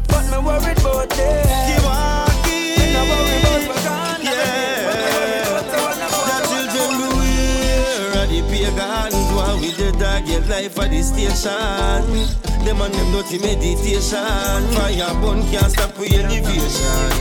But 0.08 0.24
me 0.32 0.38
worried 0.40 0.80
about 0.80 1.10
them. 1.12 1.44
Me 2.48 2.84
not 2.88 3.04
worry 3.12 3.36
about 3.44 3.68
worry 4.88 5.44
about 5.44 5.68
the 5.68 5.76
one 5.84 6.00
about 6.08 6.40
The 6.48 6.72
children 6.72 7.20
the 8.32 8.40
pagans 8.48 9.28
While 9.36 9.60
we 9.60 9.70
the 9.76 9.92
dog 10.00 10.24
get 10.24 10.48
life 10.48 10.78
at 10.78 10.88
the 10.88 11.02
station 11.02 12.04
Them 12.64 12.80
and 12.80 12.94
them 12.94 13.12
dirty 13.12 13.38
meditation 13.44 14.64
Fire 14.72 15.12
burn 15.20 15.44
can't 15.52 15.70
stop 15.70 15.98
we 15.98 16.16
elevation 16.16 17.12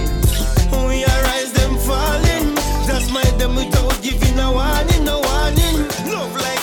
We 0.88 1.03
arise 1.03 1.51
them 1.51 1.75
falling 1.84 2.55
Just 2.88 3.11
mind 3.11 3.36
them 3.41 3.55
without 3.55 4.01
giving 4.01 4.39
a 4.39 4.51
warning, 4.53 5.03
no 5.03 5.19
warning 5.19 5.84
Love 6.07 6.34
like 6.39 6.62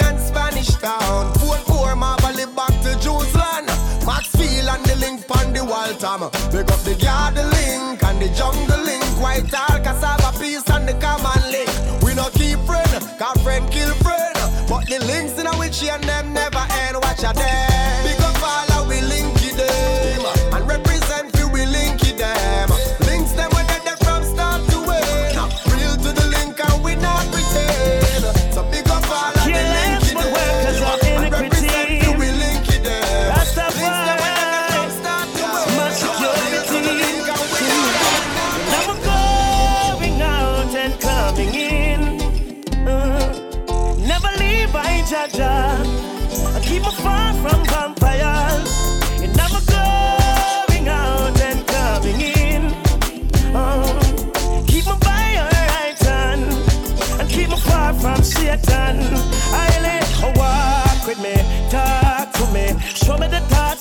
Spanish 0.63 0.81
Town. 0.81 1.33
Fort 1.35 1.59
Poor, 1.65 1.95
Marley 1.95 2.45
back 2.55 2.73
to 2.81 2.97
Jerusalem. 2.99 3.65
Maxfield 4.05 4.69
and 4.69 4.85
the 4.85 4.95
link 4.99 5.23
on 5.29 5.53
the 5.53 5.63
wall 5.63 5.93
time. 5.95 6.29
Big 6.51 6.69
up 6.71 6.79
the 6.83 6.95
garden 6.95 7.49
link 7.51 8.03
and 8.03 8.21
the 8.21 8.29
jungle 8.35 8.83
link. 8.83 9.03
White 9.21 9.53
all 9.53 9.79
cassava 9.79 10.37
piece 10.39 10.67
and 10.69 10.87
the 10.87 10.93
common 10.95 11.51
link. 11.51 11.69
We 12.03 12.13
no 12.15 12.29
keep 12.29 12.59
friend, 12.65 12.89
cause 13.17 13.41
friend 13.41 13.69
kill 13.71 13.93
friend. 14.05 14.35
But 14.69 14.87
the 14.87 14.99
links 15.05 15.39
in 15.39 15.47
a 15.47 15.57
witch 15.57 15.83
and 15.83 16.03
them 16.03 16.33
never 16.33 16.65
end. 16.85 16.97
Watch 17.01 17.23
out 17.23 17.35
them. 17.35 17.70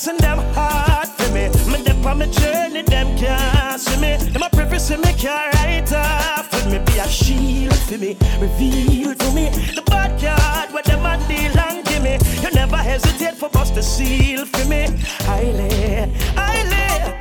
And 0.08 0.18
them 0.20 0.38
heart 0.54 1.08
for 1.08 1.30
me. 1.32 1.48
Me 1.70 1.84
dip 1.84 2.04
on 2.06 2.18
my 2.18 2.26
journey, 2.26 2.82
them 2.82 3.16
can't 3.18 3.80
see 3.80 4.00
me. 4.00 4.16
Them 4.16 4.42
a 4.42 4.48
preface 4.48 4.86
see 4.88 4.96
me 4.96 5.12
can't 5.14 5.54
write 5.56 5.92
off 5.92 6.50
with 6.52 6.66
me. 6.72 6.78
Be 6.86 6.98
a 6.98 7.08
shield 7.08 7.76
for 7.76 7.98
me, 7.98 8.16
reveal 8.38 9.14
to 9.14 9.32
me 9.32 9.50
the 9.74 9.82
bad 9.86 10.18
card 10.20 10.72
where 10.72 10.82
them 10.82 11.04
a 11.04 11.16
deal 11.28 11.58
and 11.58 11.84
give 11.84 12.02
me. 12.02 12.18
You 12.42 12.50
never 12.52 12.76
hesitate 12.76 13.36
for 13.36 13.50
bust 13.50 13.74
the 13.74 13.82
seal 13.82 14.46
for 14.46 14.64
me. 14.66 14.86
I 15.26 15.42
lay, 15.42 16.12
I 16.36 16.62
lay, 16.72 17.19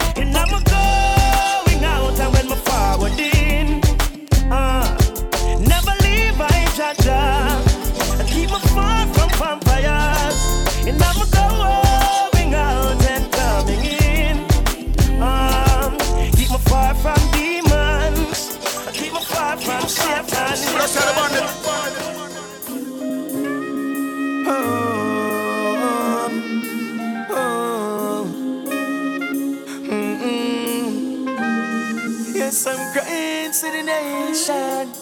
to 33.70 33.78
the 33.78 33.84
nation. 33.84 34.94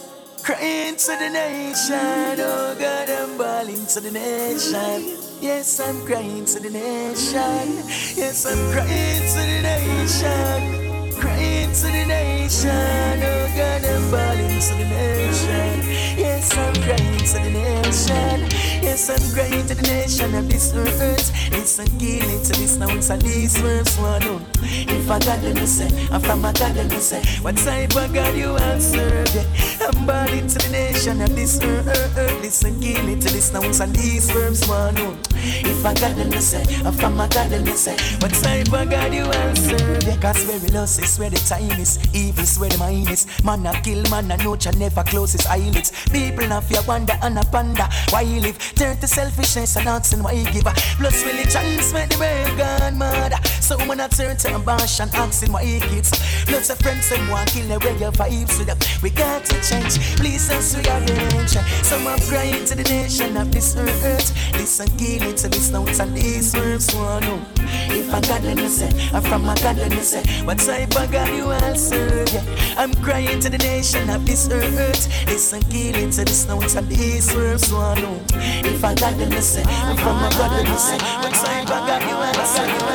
Crying 0.43 0.95
to 0.95 1.15
the 1.19 1.29
nation. 1.29 2.39
Oh 2.39 2.75
God, 2.79 3.09
I'm 3.09 3.37
bawling 3.37 3.85
to 3.87 3.99
the 3.99 4.11
nation. 4.11 5.17
Yes, 5.41 5.79
I'm 5.79 6.05
crying 6.05 6.45
to 6.45 6.59
the 6.59 6.69
nation. 6.69 7.67
Yes, 8.15 8.45
I'm 8.45 8.71
crying 8.71 9.23
to 9.33 9.41
the 9.51 9.59
nation. 9.61 11.19
Crying 11.19 11.71
to 11.71 11.87
the 11.95 12.05
nation. 12.07 13.23
Oh 13.23 13.53
God, 13.55 13.85
I'm 13.85 14.11
bawling 14.11 14.59
to 14.59 14.73
the 14.75 14.85
nation. 14.85 16.17
Yes, 16.17 16.57
I'm 16.57 16.73
crying 16.83 17.19
to 17.19 17.37
the 17.39 17.49
nation. 17.49 18.66
Yes, 18.81 19.09
I'm 19.09 19.33
great 19.33 19.67
to 19.67 19.75
the 19.75 19.81
nation 19.83 20.33
of 20.35 20.49
this 20.49 20.73
earth. 20.73 21.51
Listen, 21.51 21.87
killing 21.99 22.43
to 22.43 22.53
this 22.53 22.77
now, 22.77 22.89
it's 22.89 23.09
a 23.09 23.17
these 23.17 23.61
words 23.61 23.97
one. 23.97 24.21
If 24.61 25.09
I 25.09 25.19
got 25.19 25.41
them, 25.41 25.65
say, 25.65 25.89
from 26.19 26.41
my 26.41 26.51
God, 26.53 26.75
them 26.75 26.89
say, 26.99 27.23
what 27.41 27.57
type 27.57 27.95
of 27.95 28.13
God 28.13 28.35
you 28.35 28.55
answer? 28.57 29.23
Yeah. 29.33 29.45
I'm 29.87 30.05
bawling 30.05 30.47
to 30.47 30.59
the 30.59 30.69
nation 30.71 31.21
of 31.21 31.35
this 31.35 31.61
earth. 31.63 32.41
Listen, 32.41 32.79
killing 32.79 33.19
to 33.19 33.29
this 33.29 33.53
now, 33.53 33.61
it's 33.63 33.79
a 33.79 33.87
these 33.87 34.33
words 34.33 34.67
one. 34.67 34.95
If 35.35 35.85
I 35.85 35.93
got 35.93 36.15
them, 36.15 36.31
say, 36.33 36.63
from 36.93 37.15
my 37.15 37.27
God, 37.27 37.49
them 37.49 37.65
say, 37.67 37.95
what 38.19 38.33
type 38.33 38.73
of 38.73 38.89
God 38.89 39.13
you 39.13 39.23
answer? 39.23 39.99
Yeah. 40.07 40.17
Cause 40.17 40.45
where 40.47 40.59
we 40.59 40.67
lost 40.69 40.99
is 40.99 41.17
where 41.19 41.29
the 41.29 41.37
time 41.37 41.79
is, 41.79 41.99
evil's 42.13 42.59
where 42.59 42.69
the 42.69 42.77
mind 42.77 43.09
is. 43.09 43.25
Man, 43.43 43.65
I 43.65 43.79
kill, 43.81 44.01
man, 44.09 44.31
I 44.31 44.35
nurture, 44.37 44.71
never 44.73 45.03
close 45.03 45.33
his 45.33 45.45
eyelids. 45.45 45.91
People 46.09 46.47
now 46.47 46.61
fear 46.61 46.81
wonder 46.87 47.13
and 47.21 47.37
a 47.37 47.43
panda. 47.45 47.89
Why 48.09 48.21
you 48.21 48.41
live? 48.41 48.57
Turn 48.75 48.97
to 48.97 49.07
selfishness 49.07 49.75
and 49.77 49.87
asking 49.87 50.23
why 50.23 50.33
you 50.33 50.45
give. 50.51 50.67
Up. 50.67 50.75
Plus 50.75 51.23
religions 51.25 51.93
make 51.93 52.09
the 52.09 52.17
world 52.19 52.57
gone 52.57 52.97
mad. 52.97 53.45
So 53.61 53.77
when 53.87 53.99
I 53.99 54.07
turn 54.07 54.37
to 54.37 54.53
ambition, 54.53 55.09
asking 55.13 55.51
why 55.51 55.61
you 55.61 55.79
kids. 55.79 56.11
Plus 56.45 56.69
a 56.69 56.75
friends 56.75 57.09
them 57.09 57.27
want 57.29 57.49
kill 57.49 57.67
the 57.67 57.85
way 57.85 57.97
your 57.97 58.11
vibes 58.11 58.57
with 58.57 58.67
them. 58.67 58.77
We 59.01 59.09
got 59.09 59.45
to 59.45 59.55
change. 59.61 59.99
Please 60.17 60.49
us 60.49 60.75
rearrange. 60.75 61.57
Some 61.83 62.07
are 62.07 62.19
crying 62.29 62.65
to 62.65 62.75
the 62.75 62.83
nation 62.83 63.37
of 63.37 63.51
this 63.51 63.75
earth. 63.75 64.33
Listen, 64.53 64.87
it 64.99 65.37
to 65.37 65.49
this 65.49 65.71
notes 65.71 65.99
and 65.99 66.15
these 66.15 66.55
words. 66.55 66.93
One 66.95 67.21
know. 67.23 67.41
If 67.89 68.13
I 68.13 68.67
say, 68.67 68.89
I'm 69.13 69.21
from 69.23 69.43
me 69.45 70.01
say, 70.01 70.23
what 70.45 70.59
type 70.59 70.95
of 70.95 71.11
God 71.11 71.29
you 71.35 71.51
answer? 71.51 72.25
Yeah. 72.31 72.75
I'm 72.77 72.93
crying 72.95 73.39
to 73.39 73.49
the 73.49 73.57
nation 73.57 74.09
of 74.09 74.25
this 74.25 74.49
earth. 74.49 75.07
Listen, 75.27 75.61
it 75.69 76.11
to 76.13 76.25
this 76.25 76.47
notes 76.47 76.75
and 76.75 76.87
these 76.87 77.33
words. 77.35 77.71
One 77.71 78.01
know. 78.01 78.19
If 78.65 78.83
I 78.83 78.93
got 78.95 79.17
them, 79.17 79.31
say, 79.41 79.63
I'm 79.63 79.97
from 79.97 80.15
my 80.17 80.29
God, 80.31 80.51
let 80.51 80.65
me 80.65 80.77
say, 80.77 80.97
what 80.97 81.33
type 81.33 81.63
of 81.63 81.87
God 81.87 82.01
you 82.01 82.17
answer? 82.29 82.65
You 82.65 82.87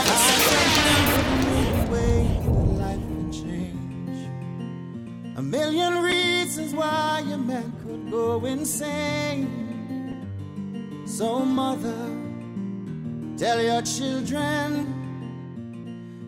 A 5.35 5.43
million 5.43 6.03
reasons 6.03 6.75
why 6.75 7.23
a 7.33 7.37
man 7.37 7.73
could 7.83 8.11
go 8.11 8.45
insane. 8.45 9.49
So, 11.05 11.41
mother, 11.41 12.11
tell 13.37 13.61
your 13.61 13.83
children 13.83 14.93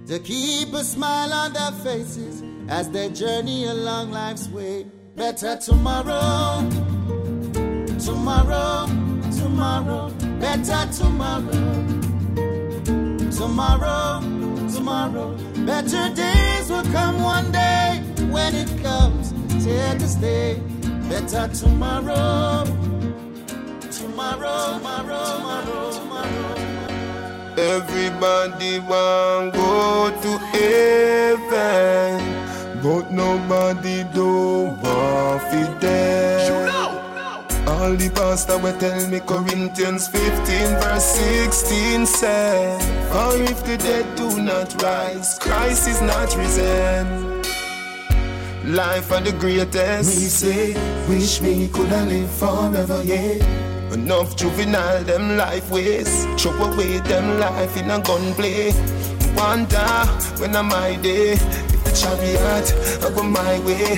to 0.07 0.19
keep 0.19 0.73
a 0.73 0.83
smile 0.83 1.33
on 1.33 1.53
their 1.53 1.73
faces 1.85 2.43
as 2.69 2.91
they 2.91 3.09
journey 3.11 3.67
along 3.67 4.11
life's 4.11 4.49
way. 4.49 4.87
Better 5.15 5.57
tomorrow, 5.57 6.69
tomorrow, 7.99 8.87
tomorrow, 9.55 10.11
better 10.41 10.85
tomorrow, 10.93 11.63
tomorrow, 13.31 14.21
tomorrow. 14.69 15.37
Better 15.65 16.13
days 16.13 16.69
will 16.69 16.83
come 16.91 17.23
one 17.23 17.53
day 17.53 18.03
when 18.31 18.53
it 18.53 18.69
comes. 18.83 19.33
Take 19.65 20.03
a 20.03 20.09
stay. 20.09 20.61
Better 21.09 21.47
tomorrow, 21.55 22.65
tomorrow, 23.93 24.79
tomorrow, 24.79 25.25
tomorrow, 25.37 25.93
tomorrow. 25.99 26.55
Everybody 27.57 28.81
want 28.81 29.55
go 29.55 30.11
to 30.25 30.39
heaven, 30.53 32.19
but 32.83 33.13
nobody 33.13 34.03
do 34.13 34.75
want 34.83 35.43
fi 35.43 35.79
dead. 35.79 36.74
All 37.85 37.97
the 37.97 38.09
pastor 38.09 38.57
will 38.57 38.73
tell 38.79 39.11
me 39.11 39.21
Corinthians 39.21 40.09
15 40.09 40.23
verse 40.81 41.05
16 41.05 42.07
say, 42.07 42.79
For 43.13 43.37
if 43.43 43.63
the 43.67 43.77
dead 43.77 44.17
do 44.17 44.41
not 44.41 44.83
rise, 44.83 45.39
Christ 45.39 45.89
is 45.89 46.01
not 46.01 46.35
risen. 46.35 47.43
Life 48.75 49.13
are 49.13 49.21
the 49.21 49.33
greatest. 49.39 50.17
Me 50.17 50.29
say, 50.29 50.73
wish 51.11 51.43
me 51.43 51.69
coulda 51.69 52.07
live 52.07 52.31
forever, 52.31 53.03
yeah. 53.05 53.93
Enough 53.93 54.35
juvenile 54.35 55.05
them 55.05 55.37
life 55.37 55.71
ways. 55.71 56.25
Throw 56.39 56.53
away 56.53 57.01
them 57.01 57.39
life 57.39 57.77
in 57.77 57.91
a 57.91 58.01
gunplay. 58.01 58.73
Wonder 59.37 60.07
when 60.41 60.57
I'm 60.57 60.69
my 60.69 60.97
day. 61.03 61.33
If 61.33 61.85
the 61.85 61.93
chariot 61.93 63.05
I 63.05 63.15
go 63.15 63.23
my 63.25 63.59
way. 63.59 63.97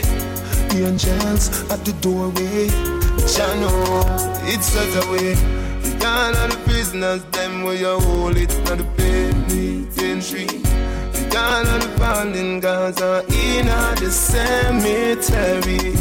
The 0.70 0.88
angels 0.88 1.70
at 1.70 1.84
the 1.84 1.92
doorway. 2.00 2.95
Channel, 3.24 4.04
it's 4.46 4.66
such 4.66 4.94
a 5.04 5.10
way. 5.10 5.34
The 5.34 6.06
all 6.06 6.34
of 6.36 6.50
the 6.50 6.56
prisoners, 6.64 7.24
them 7.32 7.62
where 7.64 7.74
you 7.74 7.98
hold 8.00 8.36
it, 8.36 8.48
not 8.64 8.78
the 8.78 8.84
penitentiary. 8.96 10.46
The 10.46 11.38
all 11.38 11.66
of 11.66 11.82
the 11.82 11.88
fallen 11.98 12.60
Gaza 12.60 13.24
in 13.28 13.66
the 13.66 14.10
cemetery. 14.10 15.94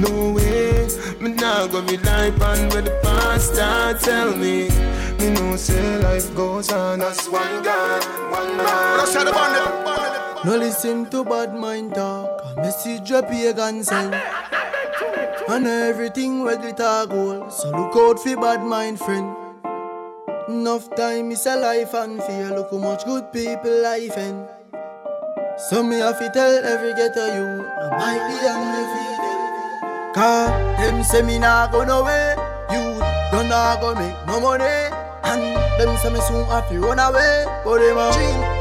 No 0.00 0.32
way, 0.32 0.88
me 1.20 1.30
nah 1.32 1.66
go 1.66 1.80
rely 1.82 2.28
on 2.30 2.68
where 2.70 2.82
the 2.82 2.98
pastor 3.02 3.98
tell 3.98 4.36
me. 4.36 4.68
Me 5.18 5.30
know 5.34 5.56
say 5.56 5.98
life 5.98 6.34
goes 6.34 6.70
on 6.70 7.02
as 7.02 7.26
one 7.28 7.62
God, 7.62 8.04
one 8.30 8.56
man. 8.56 8.96
No 10.44 10.56
listen 10.56 11.04
to 11.10 11.24
bad 11.24 11.54
mind 11.54 11.94
talk. 11.94 12.56
A 12.56 12.60
message 12.62 13.10
a 13.10 13.22
pagan 13.22 13.84
send. 13.84 14.14
And 15.50 15.66
everything 15.66 16.44
where 16.44 16.56
glitter 16.56 17.06
gold. 17.10 17.52
So 17.52 17.70
look 17.70 17.96
out 17.96 18.20
for 18.20 18.36
bad 18.36 18.64
mind 18.64 19.00
friend. 19.00 19.34
Enough 20.48 20.94
time 20.94 21.32
is 21.32 21.44
a 21.44 21.56
life 21.56 21.92
and 21.92 22.22
fear. 22.22 22.54
Look 22.54 22.70
how 22.70 22.78
much 22.78 23.04
good 23.04 23.32
people 23.32 23.82
life 23.82 24.16
in. 24.16 24.46
So 25.68 25.82
me 25.82 25.98
have 25.98 26.20
to 26.20 26.30
tell 26.30 26.64
every 26.64 26.94
ghetto 26.94 27.26
you. 27.34 27.66
No 27.66 27.90
mind 27.98 28.30
the 28.30 28.48
and 28.48 30.14
Cause 30.14 30.50
them 30.78 31.02
say 31.02 31.22
me 31.22 31.40
nah 31.40 31.66
go 31.66 31.82
nowhere. 31.82 32.36
You 32.70 33.02
don't 33.32 33.48
nah 33.48 33.74
go 33.80 33.92
make 33.96 34.14
no 34.28 34.38
money. 34.38 34.64
And 35.24 35.42
them 35.80 35.96
say 35.98 36.12
me 36.12 36.20
soon 36.28 36.46
have 36.46 36.68
to 36.68 36.78
run 36.78 37.00
away. 37.00 37.44
But 37.64 37.80
them 37.80 37.98
a 37.98 38.12
dream. 38.12 38.59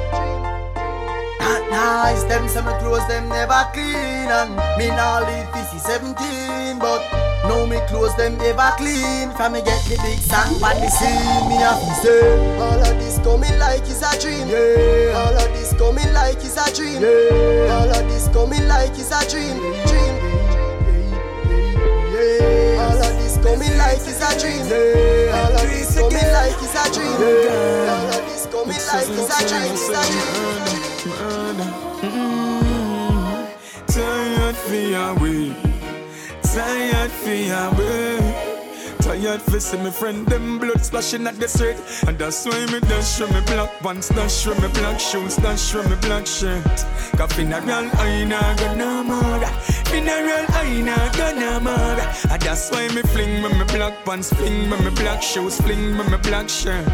Not 1.49 1.65
nice, 1.71 2.23
them 2.25 2.47
say 2.47 2.61
me 2.61 2.73
clothes 2.77 3.07
them 3.07 3.27
never 3.27 3.65
clean 3.73 4.29
And 4.29 4.53
me 4.77 4.87
nah 4.93 5.25
live 5.25 5.49
this 5.51 5.73
is 5.73 5.81
17 5.81 6.77
But 6.77 7.01
now 7.49 7.65
me 7.65 7.81
clothes 7.89 8.15
them 8.17 8.37
ever 8.39 8.69
clean 8.77 9.31
From 9.33 9.53
me 9.53 9.61
get 9.65 9.81
the 9.89 9.97
big 10.05 10.19
song 10.21 10.61
on 10.61 10.77
the 10.77 10.89
scene 10.93 11.49
Me 11.49 11.57
have 11.57 11.81
to 11.81 11.93
say 12.05 12.21
All 12.61 12.77
of 12.77 12.93
this 13.01 13.17
coming 13.25 13.57
like 13.57 13.81
it's 13.81 14.05
a 14.05 14.13
dream 14.21 14.45
yeah. 14.45 15.17
All 15.17 15.33
of 15.33 15.49
this 15.57 15.73
coming 15.73 16.13
like 16.13 16.37
it's 16.37 16.53
a 16.53 16.69
dream 16.69 17.01
yeah. 17.01 17.73
All 17.73 17.89
of 17.97 18.03
this 18.05 18.27
coming 18.29 18.67
like 18.69 18.93
it's 18.93 19.09
a 19.09 19.19
dream 19.25 19.57
Dream 19.89 20.13
yeah. 22.13 22.77
All 22.77 22.93
of 22.93 23.13
this 23.17 23.41
coming 23.41 23.73
like 23.81 23.97
it's 24.05 24.21
a 24.21 24.29
dream 24.37 24.69
yeah. 24.69 25.33
All 25.33 25.57
of 25.57 25.65
this 25.65 25.97
coming 25.97 26.29
like 26.29 26.61
it's 26.61 26.77
a 26.77 26.85
dream 26.93 27.17
yeah. 27.17 27.89
All 27.89 28.05
of 28.13 28.21
this 28.29 28.45
coming 28.53 28.83
like 28.93 29.09
it's 29.09 29.33
a 29.33 29.39
dream 29.49 29.73
It's 29.73 29.89
a 29.89 30.01
dream 30.13 30.29
Mm-hmm. 30.69 30.88
Tired 33.87 34.55
for 34.55 34.75
your 34.75 35.13
way, 35.19 35.53
tired 36.41 37.11
for 37.11 37.29
your 37.29 37.71
way. 37.71 38.18
Tired 39.19 39.41
for 39.41 39.59
see 39.59 39.77
me 39.77 39.91
friend 39.91 40.25
them 40.27 40.59
blood 40.59 40.79
splashing 40.79 41.27
at 41.27 41.35
the 41.35 41.47
street 41.47 41.75
And 42.07 42.17
that's 42.17 42.45
why 42.45 42.65
me 42.67 42.79
dash 42.79 43.17
from 43.17 43.33
me 43.33 43.41
black 43.47 43.69
pants 43.79 44.07
Dash 44.07 44.45
from 44.45 44.61
me 44.61 44.69
black 44.79 44.97
shoes 44.97 45.35
Dash 45.35 45.71
from 45.71 45.89
me 45.89 45.97
black 45.97 46.25
shirt 46.25 46.63
Cause 47.17 47.33
funeral 47.33 47.89
I 47.99 48.23
nah 48.23 48.55
gonna 48.55 49.03
more 49.03 49.45
Funeral 49.91 50.45
I 50.55 50.81
nah 50.81 51.11
gonna 51.19 51.59
more 51.59 52.31
And 52.31 52.41
that's 52.41 52.71
why 52.71 52.87
me 52.95 53.01
fling 53.11 53.41
me 53.43 53.49
me 53.59 53.65
black 53.75 54.05
pants 54.05 54.31
Fling 54.31 54.69
me 54.69 54.77
me 54.77 54.91
black 54.91 55.21
shoes 55.21 55.59
Fling 55.59 55.97
me 55.97 56.03
me 56.07 56.17
black 56.23 56.47
shirt 56.47 56.87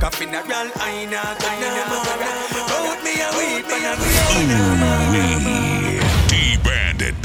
Cause 0.00 0.14
funeral 0.16 0.68
I 0.76 1.08
nah 1.08 1.32
gonna 1.40 1.84
more 1.88 2.20
Out 2.76 3.00
me 3.02 3.24
a 3.24 3.28
weep 3.40 3.72
and 3.72 3.88
a 3.88 5.40
Ooh-wee. 5.56 5.69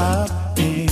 up 0.00 0.58
in 0.58 0.89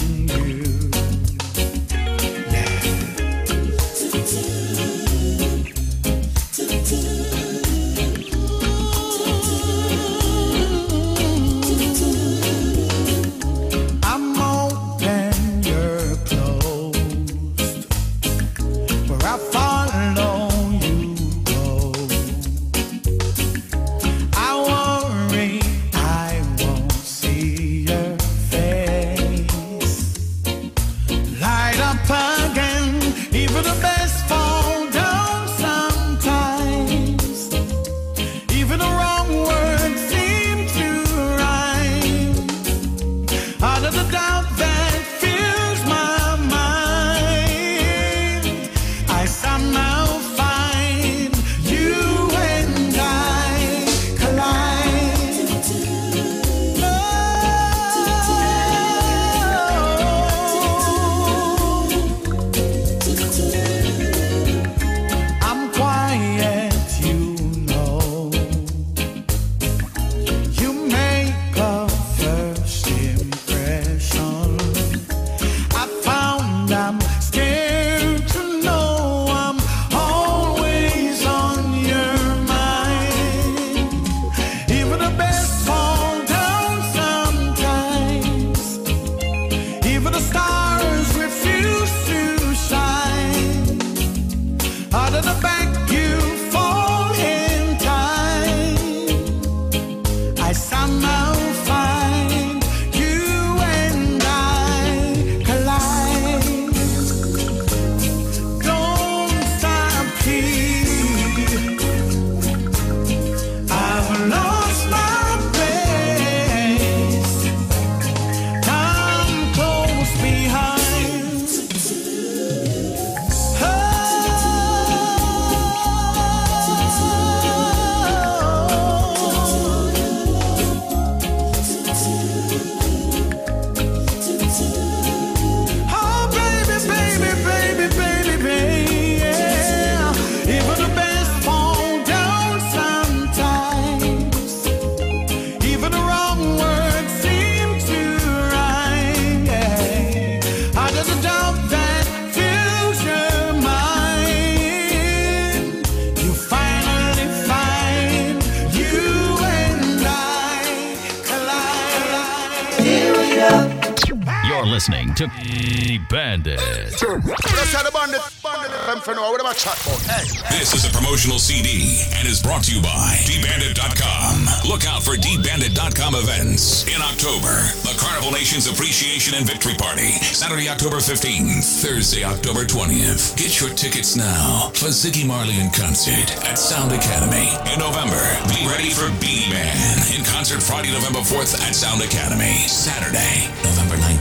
Hey. 170.04 170.28
This 170.58 170.74
is 170.74 170.84
a 170.84 170.92
promotional 170.92 171.38
CD 171.38 172.04
and 172.12 172.28
is 172.28 172.42
brought 172.42 172.64
to 172.64 172.74
you 172.74 172.82
by 172.82 173.16
DBandit.com. 173.24 174.68
Look 174.68 174.84
out 174.84 175.02
for 175.02 175.16
DBandit.com 175.16 176.14
events 176.14 176.84
in 176.84 177.00
October. 177.00 177.72
The 177.88 177.96
Carnival 177.96 178.32
Nations 178.32 178.68
Appreciation 178.68 179.32
and 179.32 179.46
Victory 179.46 179.72
Party, 179.80 180.12
Saturday, 180.36 180.68
October 180.68 180.96
15th, 180.96 181.64
Thursday, 181.80 182.24
October 182.24 182.68
20th. 182.68 183.36
Get 183.38 183.60
your 183.60 183.70
tickets 183.70 184.16
now 184.16 184.68
for 184.74 184.92
Ziggy 184.92 185.26
Marley 185.26 185.58
in 185.58 185.70
concert 185.70 186.28
at 186.44 186.58
Sound 186.58 186.92
Academy. 186.92 187.48
In 187.72 187.80
November, 187.80 188.20
be 188.52 188.60
ready 188.68 188.90
for 188.90 189.08
B 189.24 189.48
Man 189.48 189.96
in 190.12 190.20
concert 190.24 190.60
Friday, 190.62 190.92
November 190.92 191.20
4th 191.20 191.56
at 191.64 191.72
Sound 191.72 192.02
Academy. 192.02 192.68
Saturday, 192.68 193.48
November 193.64 193.96
19th 193.96 194.17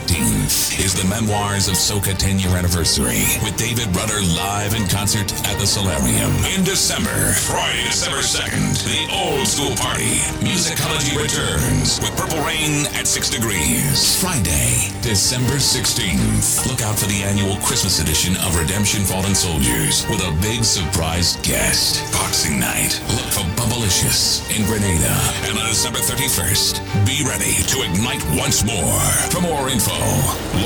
is 0.87 0.93
the 0.93 1.07
Memoirs 1.09 1.67
of 1.67 1.75
Soca 1.75 2.15
10 2.17 2.39
year 2.39 2.55
anniversary 2.55 3.27
with 3.43 3.57
David 3.57 3.93
Rudder 3.93 4.21
live 4.39 4.73
in 4.73 4.87
concert 4.87 5.27
at 5.45 5.59
the 5.59 5.67
Solarium. 5.67 6.31
In 6.55 6.63
December, 6.63 7.11
Friday, 7.33 7.83
December 7.83 8.23
2nd, 8.23 8.71
the 8.87 9.03
old 9.11 9.45
school 9.45 9.75
party. 9.75 10.23
Musicology 10.39 11.11
returns 11.19 11.99
with 11.99 12.16
Purple 12.27 12.45
Rain 12.45 12.85
at 12.99 13.07
6 13.07 13.29
degrees. 13.29 14.19
Friday, 14.19 14.91
December 15.01 15.55
16th. 15.55 16.67
Look 16.67 16.81
out 16.81 16.99
for 16.99 17.05
the 17.05 17.23
annual 17.23 17.55
Christmas 17.63 18.01
edition 18.01 18.35
of 18.43 18.59
Redemption 18.59 19.03
Fallen 19.03 19.33
Soldiers 19.33 20.03
with 20.09 20.19
a 20.27 20.35
big 20.41 20.65
surprise 20.65 21.37
guest. 21.37 22.03
Boxing 22.11 22.59
night. 22.59 22.99
Look 23.15 23.31
for 23.31 23.47
Bubblicious 23.55 24.43
in 24.51 24.65
Grenada. 24.67 25.15
And 25.47 25.57
on 25.57 25.67
December 25.67 25.99
31st, 25.99 26.83
be 27.07 27.23
ready 27.23 27.63
to 27.71 27.87
ignite 27.87 28.23
once 28.35 28.59
more. 28.65 28.99
For 29.31 29.39
more 29.39 29.69
info, 29.69 29.95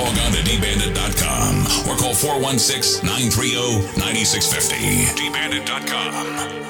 log 0.02 0.18
on 0.26 0.34
to 0.34 0.42
dbandit.com 0.42 1.86
or 1.86 1.96
call 1.96 2.16
416 2.16 3.06
930 3.06 4.02
9650. 4.02 5.14
dbandit.com. 5.14 6.61